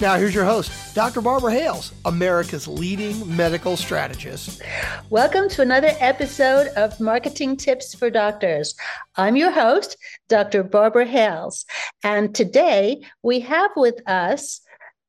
Now, 0.00 0.16
here's 0.16 0.34
your 0.34 0.46
host, 0.46 0.94
Dr. 0.94 1.20
Barbara 1.20 1.52
Hales, 1.52 1.92
America's 2.06 2.66
leading 2.66 3.36
medical 3.36 3.76
strategist. 3.76 4.62
Welcome 5.10 5.50
to 5.50 5.60
another 5.60 5.90
episode 5.98 6.68
of 6.68 6.98
Marketing 7.00 7.54
Tips 7.54 7.94
for 7.94 8.08
Doctors. 8.08 8.74
I'm 9.16 9.36
your 9.36 9.50
host, 9.50 9.98
Dr. 10.30 10.62
Barbara 10.62 11.04
Hales, 11.04 11.66
and 12.02 12.34
today 12.34 13.02
we 13.22 13.40
have 13.40 13.72
with 13.76 14.00
us 14.08 14.62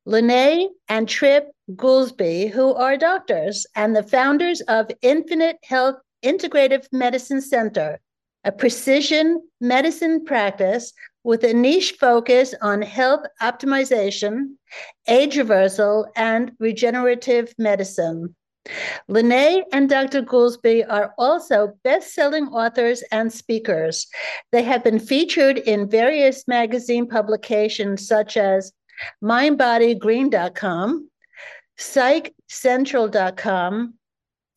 Lene 0.05 0.71
and 0.89 1.07
Trip 1.07 1.49
Goolsby, 1.73 2.51
who 2.51 2.73
are 2.73 2.97
doctors 2.97 3.65
and 3.77 3.95
the 3.95 4.03
founders 4.03 4.59
of 4.67 4.91
Infinite 5.01 5.55
Health 5.63 5.95
Integrative 6.21 6.85
Medicine 6.91 7.39
Center, 7.39 8.01
a 8.43 8.51
precision 8.51 9.41
medicine 9.61 10.25
practice 10.25 10.91
with 11.23 11.43
a 11.43 11.53
niche 11.53 11.97
focus 11.99 12.55
on 12.61 12.81
health 12.81 13.25
optimization, 13.41 14.55
age 15.07 15.37
reversal, 15.37 16.07
and 16.15 16.51
regenerative 16.59 17.53
medicine. 17.57 18.35
Lene 19.07 19.63
and 19.73 19.89
Dr. 19.89 20.21
Goolsby 20.21 20.85
are 20.87 21.15
also 21.17 21.73
best 21.83 22.13
selling 22.13 22.45
authors 22.47 23.01
and 23.11 23.33
speakers. 23.33 24.05
They 24.51 24.61
have 24.63 24.83
been 24.83 24.99
featured 24.99 25.57
in 25.57 25.89
various 25.89 26.47
magazine 26.47 27.07
publications 27.07 28.07
such 28.07 28.37
as 28.37 28.71
MindBodyGreen.com, 29.23 31.09
PsychCentral.com, 31.79 33.95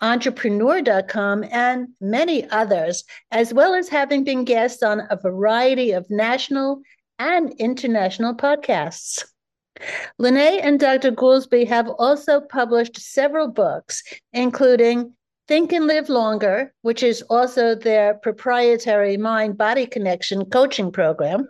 entrepreneur.com, 0.04 1.44
and 1.50 1.88
many 1.98 2.48
others, 2.50 3.04
as 3.30 3.54
well 3.54 3.72
as 3.72 3.88
having 3.88 4.22
been 4.22 4.44
guests 4.44 4.82
on 4.82 5.00
a 5.08 5.16
variety 5.16 5.92
of 5.92 6.10
national 6.10 6.82
and 7.18 7.54
international 7.58 8.34
podcasts. 8.34 9.24
Lene 10.18 10.60
and 10.60 10.78
Dr. 10.78 11.10
Goolsby 11.10 11.66
have 11.66 11.88
also 11.88 12.40
published 12.40 13.00
several 13.00 13.48
books, 13.48 14.02
including 14.34 15.14
Think 15.48 15.72
and 15.72 15.86
Live 15.86 16.10
Longer, 16.10 16.74
which 16.82 17.02
is 17.02 17.22
also 17.22 17.74
their 17.74 18.14
proprietary 18.14 19.16
mind 19.16 19.56
body 19.56 19.86
connection 19.86 20.44
coaching 20.44 20.92
program, 20.92 21.48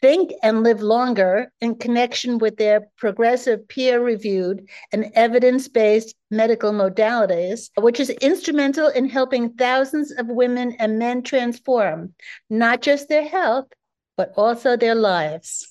think 0.00 0.32
and 0.42 0.62
live 0.62 0.82
longer 0.82 1.50
in 1.60 1.74
connection 1.74 2.38
with 2.38 2.56
their 2.56 2.88
progressive 2.98 3.66
peer 3.68 4.00
reviewed 4.00 4.68
and 4.92 5.10
evidence 5.14 5.68
based 5.68 6.14
medical 6.30 6.72
modalities, 6.72 7.70
which 7.78 8.00
is 8.00 8.10
instrumental 8.10 8.88
in 8.88 9.08
helping 9.08 9.50
thousands 9.50 10.10
of 10.12 10.26
women 10.26 10.72
and 10.78 10.98
men 10.98 11.22
transform 11.22 12.14
not 12.50 12.82
just 12.82 13.08
their 13.08 13.26
health, 13.26 13.66
but 14.16 14.32
also 14.36 14.76
their 14.76 14.94
lives. 14.94 15.68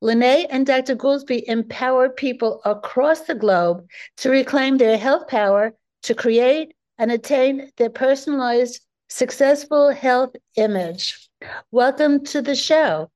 Lene 0.00 0.46
and 0.50 0.66
Dr. 0.66 0.96
Goolsby 0.96 1.44
empower 1.46 2.10
people 2.10 2.60
across 2.64 3.22
the 3.22 3.34
globe 3.34 3.86
to 4.18 4.30
reclaim 4.30 4.76
their 4.76 4.98
health 4.98 5.28
power 5.28 5.74
to 6.02 6.14
create 6.14 6.74
and 6.98 7.10
attain 7.10 7.70
their 7.76 7.90
personalized, 7.90 8.80
successful 9.08 9.90
health 9.90 10.34
image. 10.56 11.30
Welcome 11.70 12.24
to 12.26 12.42
the 12.42 12.54
show. 12.54 13.10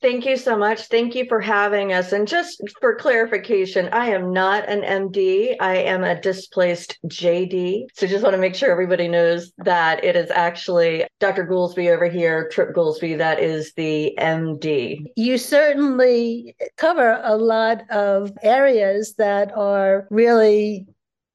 Thank 0.00 0.26
you 0.26 0.36
so 0.36 0.56
much. 0.56 0.86
Thank 0.86 1.14
you 1.14 1.26
for 1.28 1.40
having 1.40 1.92
us. 1.92 2.12
And 2.12 2.26
just 2.26 2.62
for 2.80 2.94
clarification, 2.94 3.88
I 3.88 4.10
am 4.10 4.32
not 4.32 4.68
an 4.68 4.82
MD. 4.82 5.56
I 5.60 5.76
am 5.76 6.04
a 6.04 6.20
displaced 6.20 6.98
JD. 7.06 7.86
So 7.94 8.06
just 8.06 8.22
want 8.22 8.34
to 8.34 8.40
make 8.40 8.54
sure 8.54 8.70
everybody 8.70 9.08
knows 9.08 9.52
that 9.58 10.04
it 10.04 10.14
is 10.16 10.30
actually 10.30 11.04
Dr. 11.20 11.46
Goolsby 11.46 11.92
over 11.92 12.08
here, 12.08 12.48
Trip 12.48 12.74
Goolsby, 12.74 13.18
that 13.18 13.40
is 13.40 13.72
the 13.74 14.14
MD. 14.18 15.04
You 15.16 15.38
certainly 15.38 16.54
cover 16.76 17.20
a 17.24 17.36
lot 17.36 17.82
of 17.90 18.32
areas 18.42 19.14
that 19.14 19.56
are 19.56 20.06
really 20.10 20.86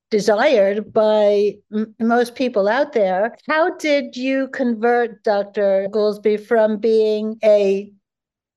desired 0.10 0.94
by 0.94 1.56
m- 1.74 1.96
most 2.00 2.36
people 2.36 2.68
out 2.68 2.94
there. 2.94 3.36
How 3.50 3.76
did 3.78 4.16
you 4.16 4.48
convert 4.50 5.24
Dr. 5.24 5.88
Goolsby 5.92 6.46
from 6.46 6.78
being 6.78 7.40
a 7.44 7.92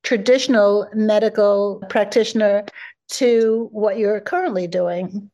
traditional 0.07 0.89
medical 0.95 1.83
practitioner 1.89 2.65
to 3.09 3.69
what 3.73 3.99
you're 3.99 4.21
currently 4.21 4.69
doing? 4.69 5.33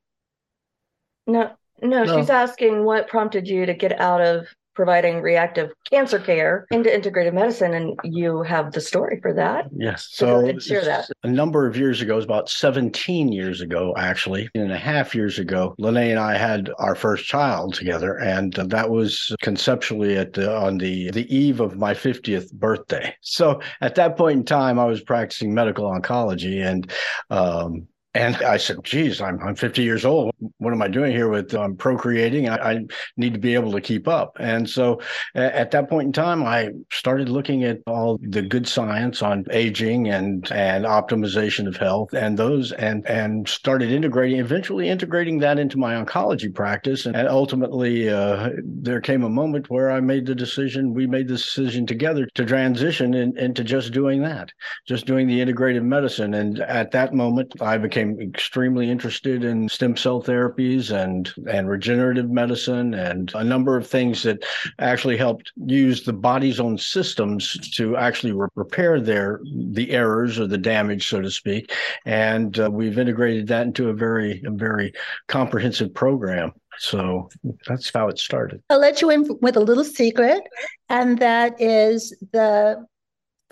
No, 1.27 1.51
no, 1.83 2.05
no, 2.05 2.17
she's 2.17 2.31
asking 2.31 2.83
what 2.85 3.07
prompted 3.07 3.47
you 3.47 3.67
to 3.67 3.75
get 3.75 4.01
out 4.01 4.23
of 4.23 4.47
providing 4.75 5.21
reactive 5.21 5.71
cancer 5.91 6.19
care 6.19 6.67
into 6.71 6.89
integrative 6.89 7.35
medicine 7.35 7.75
and 7.75 7.99
you 8.05 8.43
have 8.43 8.73
the 8.73 8.81
story 8.81 9.19
for 9.21 9.33
that. 9.35 9.67
Yes. 9.77 10.09
So, 10.11 10.47
so 10.47 10.59
share 10.59 10.85
that. 10.85 11.09
a 11.23 11.29
number 11.29 11.67
of 11.67 11.77
years 11.77 12.01
ago 12.01 12.15
it 12.15 12.17
was 12.17 12.25
about 12.25 12.49
17 12.49 13.33
years 13.33 13.61
ago 13.61 13.95
actually 13.97 14.49
and 14.55 14.73
a 14.73 14.79
half 14.79 15.15
years 15.15 15.39
ago 15.39 15.75
lene 15.79 16.13
and 16.13 16.19
i 16.19 16.37
had 16.37 16.71
our 16.79 16.95
first 16.95 17.27
child 17.27 17.75
together 17.75 18.19
and 18.19 18.53
that 18.55 18.91
was 18.91 19.35
conceptually 19.43 20.17
at 20.17 20.33
the 20.33 20.55
on 20.55 20.79
the 20.79 21.11
the 21.11 21.33
eve 21.35 21.61
of 21.61 21.77
my 21.77 21.95
50th 21.95 22.53
birthday. 22.53 23.15
So 23.21 23.61
at 23.81 23.95
that 23.97 24.17
point 24.17 24.39
in 24.39 24.45
time 24.45 24.79
i 24.79 24.85
was 24.85 25.01
practicing 25.03 25.55
medical 25.55 25.91
oncology 25.91 26.65
and 26.67 26.91
um, 27.31 27.87
and 28.15 28.37
I 28.37 28.59
said, 28.59 28.77
geez, 28.85 29.23
I'm, 29.23 29.41
I'm 29.41 29.55
50 29.55 29.83
years 29.83 30.05
old. 30.05 30.35
What 30.59 30.73
am 30.75 30.83
I 30.83 30.89
doing 30.89 31.13
here 31.13 31.29
with 31.29 31.55
um, 31.55 31.77
procreating? 31.77 32.49
I, 32.49 32.73
I, 32.73 32.81
need 33.17 33.33
to 33.33 33.41
be 33.41 33.55
able 33.55 33.73
to 33.73 33.81
keep 33.81 34.07
up. 34.07 34.37
And 34.39 34.69
so 34.69 35.01
at 35.35 35.71
that 35.71 35.89
point 35.89 36.07
in 36.07 36.13
time, 36.13 36.43
I 36.43 36.71
started 36.91 37.29
looking 37.29 37.65
at 37.65 37.79
all 37.87 38.19
the 38.21 38.43
good 38.43 38.69
science 38.69 39.23
on 39.23 39.45
aging 39.51 40.09
and, 40.09 40.51
and 40.53 40.85
optimization 40.85 41.67
of 41.67 41.77
health 41.77 42.13
and 42.13 42.39
those 42.39 42.73
and, 42.73 43.07
and 43.07 43.49
started 43.49 43.91
integrating, 43.91 44.41
eventually 44.41 44.89
integrating 44.89 45.39
that 45.39 45.59
into 45.59 45.79
my 45.79 45.95
oncology 45.95 46.55
practice. 46.55 47.07
And 47.07 47.17
ultimately, 47.17 48.11
uh, 48.11 48.51
there 48.63 49.01
came 49.01 49.25
a 49.25 49.31
moment 49.31 49.71
where 49.71 49.91
I 49.91 50.01
made 50.01 50.27
the 50.27 50.35
decision, 50.35 50.93
we 50.93 51.07
made 51.07 51.29
the 51.29 51.35
decision 51.35 51.87
together 51.87 52.27
to 52.35 52.45
transition 52.45 53.15
in, 53.15 53.39
into 53.39 53.65
just 53.65 53.93
doing 53.93 54.23
that, 54.23 54.53
just 54.87 55.07
doing 55.07 55.29
the 55.29 55.41
integrative 55.41 55.85
medicine. 55.85 56.35
And 56.35 56.61
at 56.61 56.91
that 56.91 57.15
moment, 57.15 57.55
I 57.61 57.79
became 57.79 58.02
became 58.05 58.21
extremely 58.21 58.91
interested 58.91 59.45
in 59.45 59.69
stem 59.69 59.97
cell 59.97 60.23
therapies 60.23 60.91
and 60.91 61.33
and 61.49 61.69
regenerative 61.69 62.31
medicine 62.31 62.95
and 62.95 63.33
a 63.35 63.45
number 63.45 63.77
of 63.77 63.87
things 63.87 64.23
that 64.23 64.45
actually 64.79 65.17
helped 65.17 65.53
use 65.67 66.03
the 66.03 66.13
body's 66.13 66.61
own 66.61 66.79
systems 66.79 67.57
to 67.75 67.97
actually 67.97 68.33
re- 68.33 68.49
repair 68.55 69.01
their 69.01 69.41
the 69.71 69.91
errors 69.93 70.39
or 70.39 70.47
the 70.47 70.59
damage, 70.59 71.09
so 71.09 71.21
to 71.21 71.31
speak. 71.31 71.73
And 72.05 72.59
uh, 72.59 72.71
we've 72.71 72.99
integrated 72.99 73.47
that 73.49 73.67
into 73.67 73.89
a 73.89 73.95
very 73.95 74.43
a 74.45 74.51
very 74.51 74.93
comprehensive 75.29 75.95
program. 75.95 76.53
So 76.79 77.29
that's 77.67 77.91
how 77.93 78.09
it 78.09 78.19
started. 78.19 78.63
I'll 78.71 78.81
let 78.81 79.03
you 79.03 79.11
in 79.11 79.29
with 79.43 79.57
a 79.57 79.61
little 79.61 79.85
secret, 79.85 80.43
and 80.89 81.19
that 81.19 81.61
is 81.61 82.17
the 82.33 82.85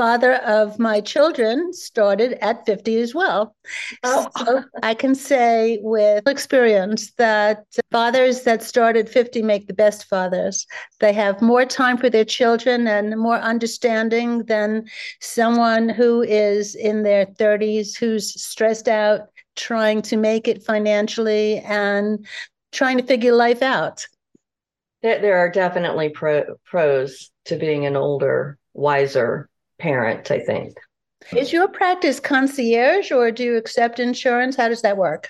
father 0.01 0.37
of 0.37 0.79
my 0.79 0.99
children 0.99 1.75
started 1.75 2.33
at 2.41 2.65
50 2.65 3.03
as 3.03 3.15
well. 3.15 3.55
Oh. 4.03 4.29
So 4.39 4.65
I 4.83 4.95
can 4.95 5.15
say 5.15 5.79
with 5.83 6.27
experience 6.27 7.13
that 7.19 7.67
fathers 7.91 8.45
that 8.45 8.63
started 8.63 9.11
50 9.11 9.43
make 9.43 9.67
the 9.67 9.75
best 9.75 10.07
fathers. 10.07 10.67
They 11.01 11.13
have 11.13 11.43
more 11.43 11.67
time 11.67 11.99
for 11.99 12.09
their 12.09 12.25
children 12.25 12.87
and 12.87 13.21
more 13.21 13.37
understanding 13.41 14.45
than 14.45 14.87
someone 15.21 15.91
who 15.91 16.23
is 16.23 16.75
in 16.75 17.03
their 17.03 17.27
30s 17.27 17.95
who's 17.95 18.43
stressed 18.43 18.89
out 18.89 19.29
trying 19.55 20.01
to 20.01 20.17
make 20.17 20.49
it 20.49 20.63
financially 20.63 21.59
and 21.59 22.27
trying 22.73 22.97
to 22.97 23.05
figure 23.05 23.35
life 23.35 23.61
out. 23.61 24.07
There 25.03 25.37
are 25.37 25.51
definitely 25.51 26.09
pro- 26.09 26.57
pros 26.65 27.31
to 27.45 27.57
being 27.57 27.85
an 27.85 27.97
older, 27.97 28.57
wiser 28.73 29.50
parent, 29.81 30.31
I 30.31 30.39
think. 30.39 30.77
Is 31.37 31.53
your 31.53 31.69
practice 31.69 32.21
concierge 32.21 33.11
or 33.11 33.31
do 33.31 33.45
you 33.45 33.57
accept 33.57 34.01
insurance? 34.01 34.57
How 34.57 34.69
does 34.69 34.83
that 34.83 34.97
work? 34.97 35.29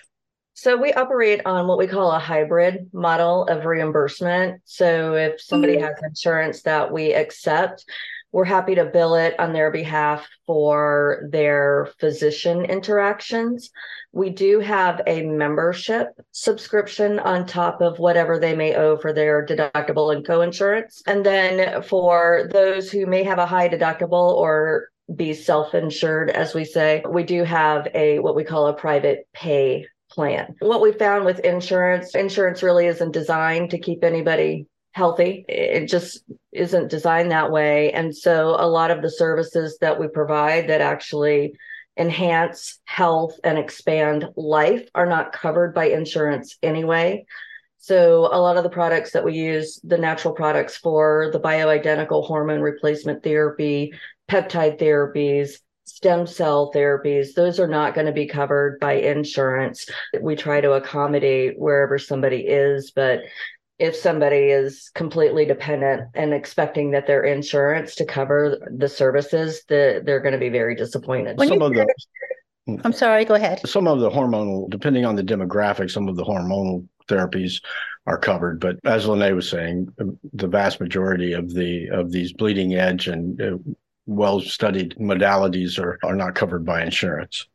So 0.54 0.76
we 0.76 0.92
operate 0.92 1.40
on 1.46 1.66
what 1.66 1.78
we 1.78 1.86
call 1.86 2.12
a 2.12 2.18
hybrid 2.18 2.90
model 2.92 3.46
of 3.46 3.64
reimbursement. 3.64 4.60
So 4.64 5.14
if 5.14 5.40
somebody 5.40 5.76
mm-hmm. 5.76 5.86
has 5.86 6.02
insurance 6.02 6.62
that 6.62 6.92
we 6.92 7.14
accept, 7.14 7.84
we're 8.32 8.44
happy 8.44 8.76
to 8.76 8.84
bill 8.84 9.14
it 9.14 9.38
on 9.38 9.52
their 9.52 9.70
behalf 9.70 10.26
for 10.46 11.28
their 11.30 11.88
physician 11.98 12.64
interactions. 12.64 13.70
We 14.12 14.30
do 14.30 14.60
have 14.60 15.00
a 15.06 15.22
membership 15.22 16.08
subscription 16.30 17.18
on 17.18 17.46
top 17.46 17.80
of 17.80 17.98
whatever 17.98 18.38
they 18.38 18.54
may 18.54 18.74
owe 18.74 18.96
for 18.96 19.12
their 19.12 19.44
deductible 19.44 20.14
and 20.14 20.24
coinsurance. 20.24 21.02
And 21.06 21.24
then 21.26 21.82
for 21.82 22.48
those 22.52 22.90
who 22.90 23.06
may 23.06 23.24
have 23.24 23.38
a 23.38 23.46
high 23.46 23.68
deductible 23.68 24.34
or 24.34 24.88
be 25.14 25.34
self-insured 25.34 26.30
as 26.30 26.54
we 26.54 26.64
say 26.64 27.02
we 27.08 27.24
do 27.24 27.42
have 27.42 27.88
a 27.94 28.18
what 28.20 28.36
we 28.36 28.44
call 28.44 28.68
a 28.68 28.72
private 28.72 29.26
pay 29.32 29.84
plan 30.08 30.54
what 30.60 30.80
we 30.80 30.92
found 30.92 31.24
with 31.24 31.40
insurance 31.40 32.14
insurance 32.14 32.62
really 32.62 32.86
isn't 32.86 33.10
designed 33.10 33.70
to 33.70 33.78
keep 33.78 34.04
anybody 34.04 34.66
healthy. 34.92 35.44
It 35.48 35.86
just 35.86 36.24
isn't 36.52 36.90
designed 36.90 37.30
that 37.30 37.50
way. 37.50 37.92
And 37.92 38.16
so 38.16 38.56
a 38.58 38.66
lot 38.66 38.90
of 38.90 39.02
the 39.02 39.10
services 39.10 39.78
that 39.80 39.98
we 39.98 40.08
provide 40.08 40.68
that 40.68 40.80
actually 40.80 41.54
enhance 41.96 42.80
health 42.84 43.38
and 43.44 43.58
expand 43.58 44.26
life 44.36 44.88
are 44.94 45.06
not 45.06 45.32
covered 45.32 45.74
by 45.74 45.86
insurance 45.86 46.56
anyway. 46.62 47.24
So 47.78 48.28
a 48.30 48.40
lot 48.40 48.56
of 48.56 48.62
the 48.62 48.70
products 48.70 49.12
that 49.12 49.24
we 49.24 49.34
use, 49.34 49.80
the 49.82 49.98
natural 49.98 50.34
products 50.34 50.76
for 50.76 51.30
the 51.32 51.40
bioidentical 51.40 52.26
hormone 52.26 52.60
replacement 52.60 53.22
therapy, 53.22 53.92
peptide 54.30 54.78
therapies, 54.78 55.60
stem 55.84 56.26
cell 56.26 56.70
therapies, 56.74 57.34
those 57.34 57.58
are 57.58 57.66
not 57.66 57.94
going 57.94 58.06
to 58.06 58.12
be 58.12 58.26
covered 58.26 58.78
by 58.80 58.94
insurance. 58.94 59.88
We 60.20 60.36
try 60.36 60.60
to 60.60 60.72
accommodate 60.72 61.58
wherever 61.58 61.98
somebody 61.98 62.40
is, 62.46 62.90
but 62.90 63.20
if 63.80 63.96
somebody 63.96 64.50
is 64.50 64.90
completely 64.94 65.46
dependent 65.46 66.10
and 66.14 66.34
expecting 66.34 66.90
that 66.90 67.06
their 67.06 67.24
insurance 67.24 67.94
to 67.96 68.04
cover 68.04 68.58
the 68.76 68.88
services, 68.88 69.64
the, 69.68 70.02
they're 70.04 70.20
going 70.20 70.34
to 70.34 70.38
be 70.38 70.50
very 70.50 70.74
disappointed. 70.74 71.38
When 71.38 71.48
some 71.48 71.62
of 71.62 71.72
the, 71.72 71.86
I'm 72.84 72.92
sorry, 72.92 73.24
go 73.24 73.34
ahead. 73.34 73.66
Some 73.66 73.88
of 73.88 74.00
the 74.00 74.10
hormonal, 74.10 74.68
depending 74.68 75.06
on 75.06 75.16
the 75.16 75.24
demographic, 75.24 75.90
some 75.90 76.08
of 76.08 76.16
the 76.16 76.22
hormonal 76.22 76.86
therapies 77.08 77.62
are 78.06 78.18
covered. 78.18 78.60
But 78.60 78.78
as 78.84 79.08
Lene 79.08 79.34
was 79.34 79.48
saying, 79.48 79.88
the 80.34 80.46
vast 80.46 80.78
majority 80.78 81.32
of 81.32 81.52
the 81.52 81.88
of 81.88 82.12
these 82.12 82.34
bleeding 82.34 82.74
edge 82.74 83.08
and 83.08 83.40
uh, 83.40 83.56
well 84.04 84.40
studied 84.40 84.96
modalities 85.00 85.78
are 85.78 85.98
are 86.04 86.14
not 86.14 86.34
covered 86.34 86.66
by 86.66 86.82
insurance. 86.82 87.46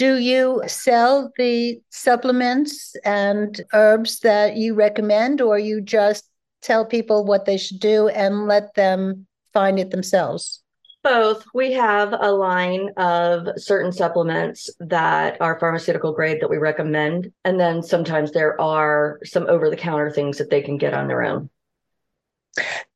Do 0.00 0.16
you 0.16 0.62
sell 0.66 1.30
the 1.36 1.78
supplements 1.90 2.96
and 3.04 3.60
herbs 3.74 4.20
that 4.20 4.56
you 4.56 4.72
recommend, 4.72 5.42
or 5.42 5.58
you 5.58 5.82
just 5.82 6.24
tell 6.62 6.86
people 6.86 7.26
what 7.26 7.44
they 7.44 7.58
should 7.58 7.80
do 7.80 8.08
and 8.08 8.48
let 8.48 8.72
them 8.72 9.26
find 9.52 9.78
it 9.78 9.90
themselves? 9.90 10.62
Both. 11.02 11.44
We 11.52 11.74
have 11.74 12.14
a 12.18 12.32
line 12.32 12.88
of 12.96 13.46
certain 13.58 13.92
supplements 13.92 14.70
that 14.80 15.36
are 15.38 15.60
pharmaceutical 15.60 16.14
grade 16.14 16.40
that 16.40 16.48
we 16.48 16.56
recommend. 16.56 17.30
And 17.44 17.60
then 17.60 17.82
sometimes 17.82 18.32
there 18.32 18.58
are 18.58 19.20
some 19.24 19.46
over 19.48 19.68
the 19.68 19.76
counter 19.76 20.10
things 20.10 20.38
that 20.38 20.48
they 20.48 20.62
can 20.62 20.78
get 20.78 20.94
on 20.94 21.08
their 21.08 21.22
own. 21.22 21.50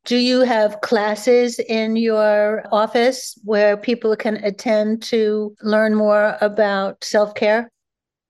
Do 0.04 0.16
you 0.16 0.40
have 0.40 0.80
classes 0.80 1.58
in 1.58 1.96
your 1.96 2.64
office 2.70 3.38
where 3.44 3.76
people 3.76 4.14
can 4.16 4.36
attend 4.36 5.02
to 5.04 5.54
learn 5.62 5.94
more 5.94 6.36
about 6.40 7.04
self 7.04 7.34
care? 7.34 7.70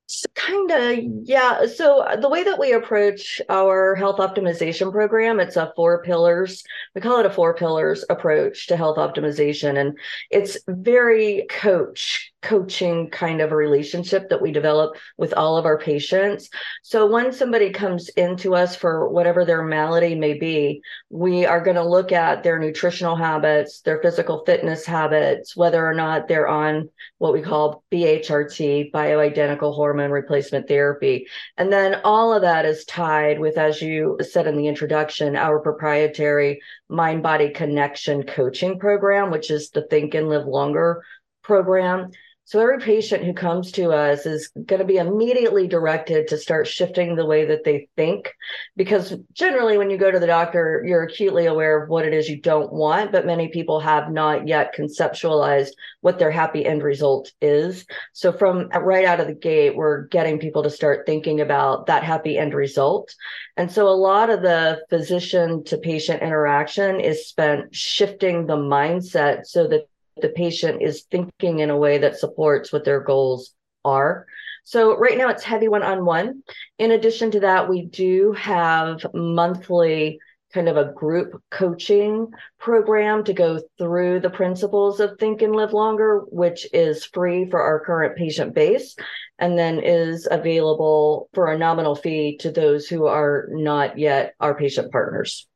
So 0.07 0.29
Kind 0.35 0.71
of, 0.71 0.99
yeah. 1.25 1.67
So 1.67 2.01
uh, 2.01 2.17
the 2.17 2.29
way 2.29 2.45
that 2.45 2.59
we 2.59 2.73
approach 2.73 3.41
our 3.49 3.95
health 3.95 4.19
optimization 4.19 4.93
program, 4.93 5.41
it's 5.41 5.57
a 5.57 5.73
four 5.75 6.03
pillars. 6.03 6.63
We 6.95 7.01
call 7.01 7.21
it 7.21 7.27
a 7.27 7.31
four 7.31 7.55
pillars 7.55 8.05
approach 8.11 8.67
to 8.67 8.77
health 8.77 8.99
optimization, 8.99 9.79
and 9.79 9.99
it's 10.31 10.59
very 10.69 11.47
coach 11.49 12.34
coaching 12.45 13.09
kind 13.09 13.41
of 13.41 13.51
a 13.51 13.57
relationship 13.57 14.29
that 14.29 14.41
we 14.43 14.53
develop 14.53 14.97
with 15.17 15.33
all 15.33 15.57
of 15.57 15.65
our 15.65 15.79
patients. 15.79 16.51
So 16.83 17.07
when 17.07 17.33
somebody 17.33 17.71
comes 17.71 18.11
into 18.11 18.55
us 18.55 18.77
for 18.77 19.09
whatever 19.09 19.45
their 19.45 19.63
malady 19.63 20.15
may 20.15 20.35
be, 20.35 20.83
we 21.09 21.47
are 21.47 21.63
going 21.63 21.77
to 21.77 21.89
look 21.89 22.13
at 22.13 22.43
their 22.43 22.59
nutritional 22.59 23.17
habits, 23.17 23.81
their 23.81 24.01
physical 24.03 24.45
fitness 24.45 24.85
habits, 24.85 25.57
whether 25.57 25.85
or 25.85 25.95
not 25.95 26.29
they're 26.29 26.47
on 26.47 26.91
what 27.17 27.33
we 27.33 27.41
call 27.41 27.83
BHRT, 27.91 28.93
bioidentical 28.93 29.75
hormone 29.75 30.11
replacement 30.11 30.69
therapy. 30.69 31.27
And 31.57 31.73
then 31.73 32.03
all 32.05 32.35
of 32.35 32.43
that 32.43 32.67
is 32.67 32.85
tied 32.85 33.41
with, 33.41 33.57
as 33.57 33.81
you 33.81 34.19
said 34.21 34.47
in 34.47 34.57
the 34.57 34.69
introduction, 34.69 35.35
our 35.35 35.61
proprietary 35.61 36.61
mind 36.91 37.23
body 37.23 37.49
connection 37.49 38.25
coaching 38.25 38.79
program, 38.79 39.31
which 39.31 39.51
is 39.51 39.71
the 39.71 39.87
Think 39.87 40.15
and 40.15 40.29
Live 40.29 40.47
Longer 40.47 41.03
program. 41.43 42.11
So 42.47 42.61
every 42.61 42.79
patient 42.79 43.25
who 43.25 43.33
comes 43.33 43.73
to 43.73 43.91
us 43.93 44.27
is 44.27 44.49
going 44.49 44.81
to 44.81 44.87
be 44.87 44.99
immediately 44.99 45.67
directed 45.67 46.29
to 46.29 46.37
start 46.37 46.67
shifting 46.67 47.17
the 47.17 47.25
way 47.25 47.47
that 47.47 47.65
they 47.65 47.89
think. 47.97 48.35
Because 48.77 49.17
generally, 49.33 49.79
when 49.79 49.89
you 49.89 49.97
go 49.97 50.11
to 50.11 50.19
the 50.19 50.27
doctor, 50.27 50.83
you're 50.87 51.05
acutely 51.05 51.47
aware 51.47 51.83
of 51.83 51.89
what 51.89 52.05
it 52.05 52.13
is 52.13 52.29
you 52.29 52.39
don't 52.39 52.71
want, 52.71 53.13
but 53.13 53.25
many 53.25 53.49
people 53.49 53.81
have 53.81 54.11
not 54.11 54.47
yet 54.47 54.75
conceptualized 54.77 55.71
what 56.03 56.19
their 56.19 56.31
happy 56.31 56.67
end 56.67 56.83
result 56.83 57.33
is. 57.41 57.87
So 58.13 58.31
from 58.31 58.69
right 58.69 59.07
out 59.07 59.21
of 59.21 59.27
the 59.27 59.35
gate, 59.35 59.75
we're 59.75 60.03
getting 60.09 60.39
people 60.39 60.63
to 60.65 60.71
start 60.71 61.07
thinking 61.07 61.41
about 61.41 61.87
that 61.87 62.05
happy 62.05 62.37
end 62.37 62.53
result. 62.53 63.15
And 63.57 63.73
so 63.73 63.89
a 63.89 63.97
lot 63.97 64.29
of 64.29 64.43
the 64.43 64.83
physician 64.91 65.65
to 65.65 65.79
patient 65.79 66.23
interaction 66.23 67.01
is 67.01 67.27
spent 67.27 67.75
shifting 67.75 68.47
the 68.47 68.57
mindset 68.57 69.47
so 69.47 69.67
that 69.69 69.89
the 70.21 70.29
patient 70.31 70.83
is 70.83 71.05
thinking 71.11 71.59
in 71.59 71.71
a 71.71 71.77
way 71.77 71.99
that 71.99 72.19
supports 72.19 72.73
what 72.73 72.85
their 72.85 73.01
goals 73.01 73.55
are. 73.85 74.27
So 74.65 74.97
right 74.97 75.19
now 75.19 75.29
it's 75.29 75.45
heavy 75.45 75.69
one 75.69 75.83
on 75.83 76.05
one. 76.05 76.43
In 76.79 76.91
addition 76.91 77.31
to 77.33 77.41
that, 77.41 77.69
we 77.69 77.85
do 77.85 78.33
have 78.33 79.05
monthly 79.13 80.19
kind 80.55 80.69
of 80.69 80.77
a 80.77 80.93
group 80.93 81.43
coaching 81.51 82.29
program 82.61 83.25
to 83.25 83.33
go 83.33 83.61
through 83.77 84.21
the 84.21 84.31
principles 84.31 85.01
of 85.01 85.19
Think 85.19 85.43
and 85.43 85.55
Live 85.55 85.73
Longer, 85.73 86.21
which 86.29 86.67
is 86.73 87.05
free 87.05 87.51
for 87.51 87.61
our 87.61 87.85
current 87.85 88.17
patient 88.17 88.55
base 88.55 88.95
and 89.39 89.59
then 89.59 89.81
is 89.81 90.29
available 90.31 91.29
for 91.35 91.51
a 91.51 91.59
nominal 91.59 91.97
fee 91.97 92.37
to 92.39 92.53
those 92.53 92.87
who 92.87 93.07
are 93.07 93.49
not 93.51 93.99
yet 93.99 94.35
our 94.39 94.55
patient 94.55 94.93
partners. 94.93 95.49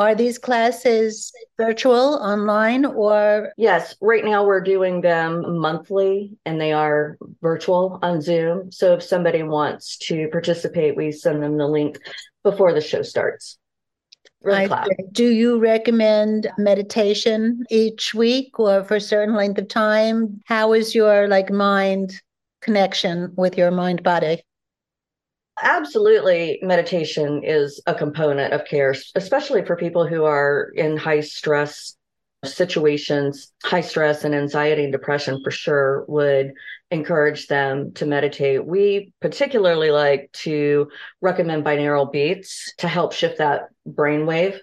Are 0.00 0.14
these 0.14 0.38
classes 0.38 1.30
virtual, 1.58 2.14
online, 2.22 2.86
or? 2.86 3.52
Yes, 3.58 3.94
right 4.00 4.24
now 4.24 4.46
we're 4.46 4.62
doing 4.62 5.02
them 5.02 5.58
monthly 5.58 6.38
and 6.46 6.58
they 6.58 6.72
are 6.72 7.18
virtual 7.42 7.98
on 8.00 8.22
Zoom. 8.22 8.72
So 8.72 8.94
if 8.94 9.02
somebody 9.02 9.42
wants 9.42 9.98
to 10.08 10.26
participate, 10.28 10.96
we 10.96 11.12
send 11.12 11.42
them 11.42 11.58
the 11.58 11.66
link 11.66 11.98
before 12.42 12.72
the 12.72 12.80
show 12.80 13.02
starts. 13.02 13.58
Really 14.42 14.70
Do 15.12 15.28
you 15.28 15.58
recommend 15.58 16.50
meditation 16.56 17.64
each 17.68 18.14
week 18.14 18.58
or 18.58 18.82
for 18.84 18.96
a 18.96 19.00
certain 19.02 19.34
length 19.34 19.58
of 19.58 19.68
time? 19.68 20.40
How 20.46 20.72
is 20.72 20.94
your 20.94 21.28
like 21.28 21.50
mind 21.50 22.22
connection 22.62 23.34
with 23.36 23.58
your 23.58 23.70
mind 23.70 24.02
body? 24.02 24.42
Absolutely 25.62 26.58
meditation 26.62 27.42
is 27.44 27.80
a 27.86 27.94
component 27.94 28.52
of 28.52 28.64
care 28.64 28.94
especially 29.14 29.64
for 29.64 29.76
people 29.76 30.06
who 30.06 30.24
are 30.24 30.70
in 30.74 30.96
high 30.96 31.20
stress 31.20 31.96
situations. 32.44 33.52
High 33.62 33.82
stress 33.82 34.24
and 34.24 34.34
anxiety 34.34 34.84
and 34.84 34.92
depression 34.92 35.42
for 35.44 35.50
sure 35.50 36.04
would 36.08 36.54
encourage 36.90 37.46
them 37.46 37.92
to 37.94 38.06
meditate. 38.06 38.64
We 38.64 39.12
particularly 39.20 39.90
like 39.90 40.30
to 40.44 40.90
recommend 41.20 41.64
binaural 41.64 42.10
beats 42.10 42.72
to 42.78 42.88
help 42.88 43.12
shift 43.12 43.38
that 43.38 43.68
brainwave 43.86 44.58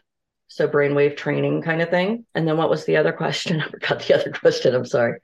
so 0.50 0.68
brainwave 0.68 1.18
training 1.18 1.62
kind 1.62 1.82
of 1.82 1.90
thing. 1.90 2.26
And 2.34 2.48
then 2.48 2.58
what 2.58 2.70
was 2.70 2.86
the 2.86 2.98
other 2.98 3.12
question? 3.24 3.62
I 3.62 3.70
forgot 3.70 4.00
the 4.00 4.16
other 4.16 4.32
question 4.32 4.74
i'm 4.74 4.86
sorry 4.86 5.20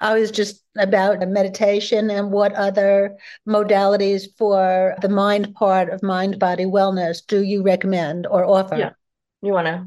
I 0.00 0.18
was 0.18 0.30
just 0.30 0.62
about 0.78 1.26
meditation 1.28 2.10
and 2.10 2.30
what 2.30 2.52
other 2.54 3.16
modalities 3.48 4.26
for 4.36 4.94
the 5.00 5.08
mind 5.08 5.54
part 5.54 5.90
of 5.90 6.02
mind 6.02 6.38
body 6.38 6.64
wellness 6.64 7.24
do 7.26 7.42
you 7.42 7.62
recommend 7.62 8.26
or 8.26 8.44
offer? 8.44 8.76
Yeah, 8.76 8.90
you 9.42 9.52
want 9.52 9.66
to. 9.66 9.86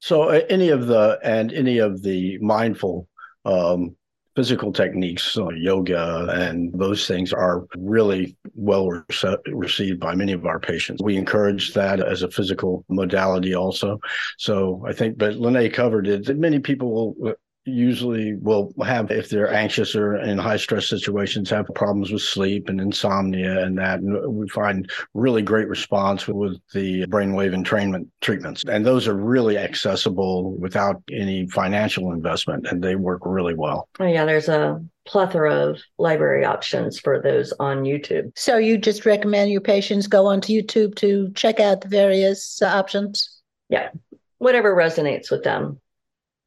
So, 0.00 0.24
uh, 0.24 0.40
any 0.48 0.68
of 0.68 0.86
the 0.86 1.18
and 1.22 1.52
any 1.52 1.78
of 1.78 2.02
the 2.02 2.38
mindful 2.38 3.08
um, 3.44 3.96
physical 4.36 4.70
techniques, 4.70 5.22
so 5.22 5.50
yoga 5.50 6.28
and 6.30 6.70
those 6.78 7.06
things 7.06 7.32
are 7.32 7.66
really 7.76 8.36
well 8.54 8.86
rece- 8.86 9.38
received 9.46 9.98
by 9.98 10.14
many 10.14 10.32
of 10.32 10.44
our 10.44 10.60
patients. 10.60 11.02
We 11.02 11.16
encourage 11.16 11.72
that 11.72 12.00
as 12.00 12.22
a 12.22 12.30
physical 12.30 12.84
modality 12.88 13.54
also. 13.54 13.98
So 14.36 14.84
I 14.86 14.92
think, 14.92 15.16
but 15.16 15.36
Lene 15.36 15.70
covered 15.72 16.06
it. 16.06 16.36
Many 16.36 16.58
people 16.58 17.14
will 17.16 17.34
usually 17.66 18.34
will 18.34 18.72
have, 18.84 19.10
if 19.10 19.28
they're 19.28 19.52
anxious 19.52 19.94
or 19.94 20.16
in 20.16 20.38
high 20.38 20.56
stress 20.56 20.88
situations, 20.88 21.50
have 21.50 21.66
problems 21.74 22.10
with 22.10 22.22
sleep 22.22 22.68
and 22.68 22.80
insomnia 22.80 23.64
and 23.64 23.78
that. 23.78 24.00
And 24.00 24.34
we 24.34 24.48
find 24.48 24.90
really 25.14 25.42
great 25.42 25.68
response 25.68 26.26
with 26.28 26.58
the 26.72 27.06
brainwave 27.06 27.54
entrainment 27.54 28.06
treatments. 28.20 28.64
And 28.68 28.86
those 28.86 29.08
are 29.08 29.14
really 29.14 29.58
accessible 29.58 30.52
without 30.56 31.02
any 31.12 31.48
financial 31.48 32.12
investment 32.12 32.66
and 32.66 32.82
they 32.82 32.94
work 32.94 33.22
really 33.24 33.54
well. 33.54 33.88
Oh, 33.98 34.06
yeah, 34.06 34.24
there's 34.24 34.48
a 34.48 34.82
plethora 35.06 35.54
of 35.54 35.80
library 35.98 36.44
options 36.44 36.98
for 36.98 37.20
those 37.20 37.52
on 37.60 37.84
YouTube. 37.84 38.32
So 38.36 38.58
you 38.58 38.76
just 38.78 39.06
recommend 39.06 39.50
your 39.50 39.60
patients 39.60 40.06
go 40.06 40.26
onto 40.26 40.52
YouTube 40.52 40.96
to 40.96 41.30
check 41.34 41.60
out 41.60 41.80
the 41.80 41.88
various 41.88 42.60
uh, 42.60 42.66
options? 42.66 43.40
Yeah, 43.68 43.90
whatever 44.38 44.74
resonates 44.74 45.30
with 45.30 45.44
them. 45.44 45.80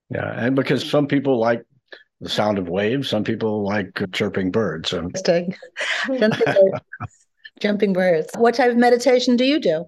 Yeah, 0.09 0.31
and 0.35 0.55
because 0.55 0.89
some 0.89 1.07
people 1.07 1.39
like 1.39 1.63
the 2.21 2.29
sound 2.29 2.57
of 2.57 2.67
waves, 2.67 3.09
some 3.09 3.23
people 3.23 3.63
like 3.63 4.01
chirping 4.11 4.51
birds. 4.51 4.89
So. 4.89 5.09
Jumping 7.59 7.93
birds. 7.93 8.29
What 8.37 8.55
type 8.55 8.71
of 8.71 8.77
meditation 8.77 9.35
do 9.35 9.45
you 9.45 9.59
do? 9.59 9.85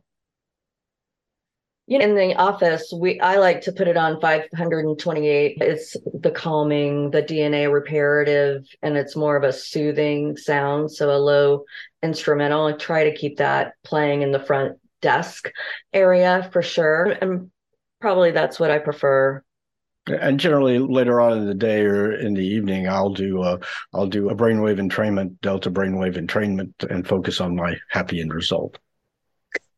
You 1.88 2.00
know, 2.00 2.06
in 2.06 2.16
the 2.16 2.36
office, 2.36 2.94
we 2.96 3.20
I 3.20 3.38
like 3.38 3.62
to 3.62 3.72
put 3.72 3.88
it 3.88 3.98
on 3.98 4.22
528. 4.22 5.58
It's 5.60 5.98
the 6.14 6.32
calming, 6.32 7.12
the 7.12 7.24
DNA 7.24 7.72
reparative, 7.72 8.64
and 8.82 8.96
it's 8.96 9.16
more 9.16 9.36
of 9.36 9.44
a 9.44 9.52
soothing 9.52 10.38
sound. 10.38 10.92
So 10.92 11.10
a 11.12 11.18
low 11.18 11.66
instrumental. 12.04 12.68
I 12.68 12.74
try 12.74 13.06
to 13.06 13.16
keep 13.16 13.38
that 13.38 13.74
playing 13.84 14.22
in 14.22 14.32
the 14.32 14.40
front 14.40 14.78
desk 15.02 15.52
area 15.92 16.50
for 16.54 16.62
sure. 16.62 17.18
And 17.22 17.52
probably 18.00 18.32
that's 18.32 18.60
what 18.60 18.72
I 18.72 18.78
prefer 18.78 19.44
and 20.14 20.40
generally 20.40 20.80
later 20.80 21.20
on 21.22 21.38
in 21.38 21.48
the 21.48 21.54
day 21.54 21.82
or 21.82 22.12
in 22.12 22.34
the 22.34 22.46
evening, 22.46 22.88
I'll 22.88 23.14
do 23.14 23.44
a 23.44 23.60
I'll 23.94 24.08
do 24.08 24.30
a 24.30 24.36
brainwave 24.36 24.80
entrainment, 24.80 25.40
delta 25.42 25.72
brainwave 25.72 26.18
entrainment, 26.18 26.90
and 26.90 27.08
focus 27.08 27.42
on 27.42 27.56
my 27.56 27.78
happy 27.90 28.22
end 28.22 28.34
result. 28.34 28.78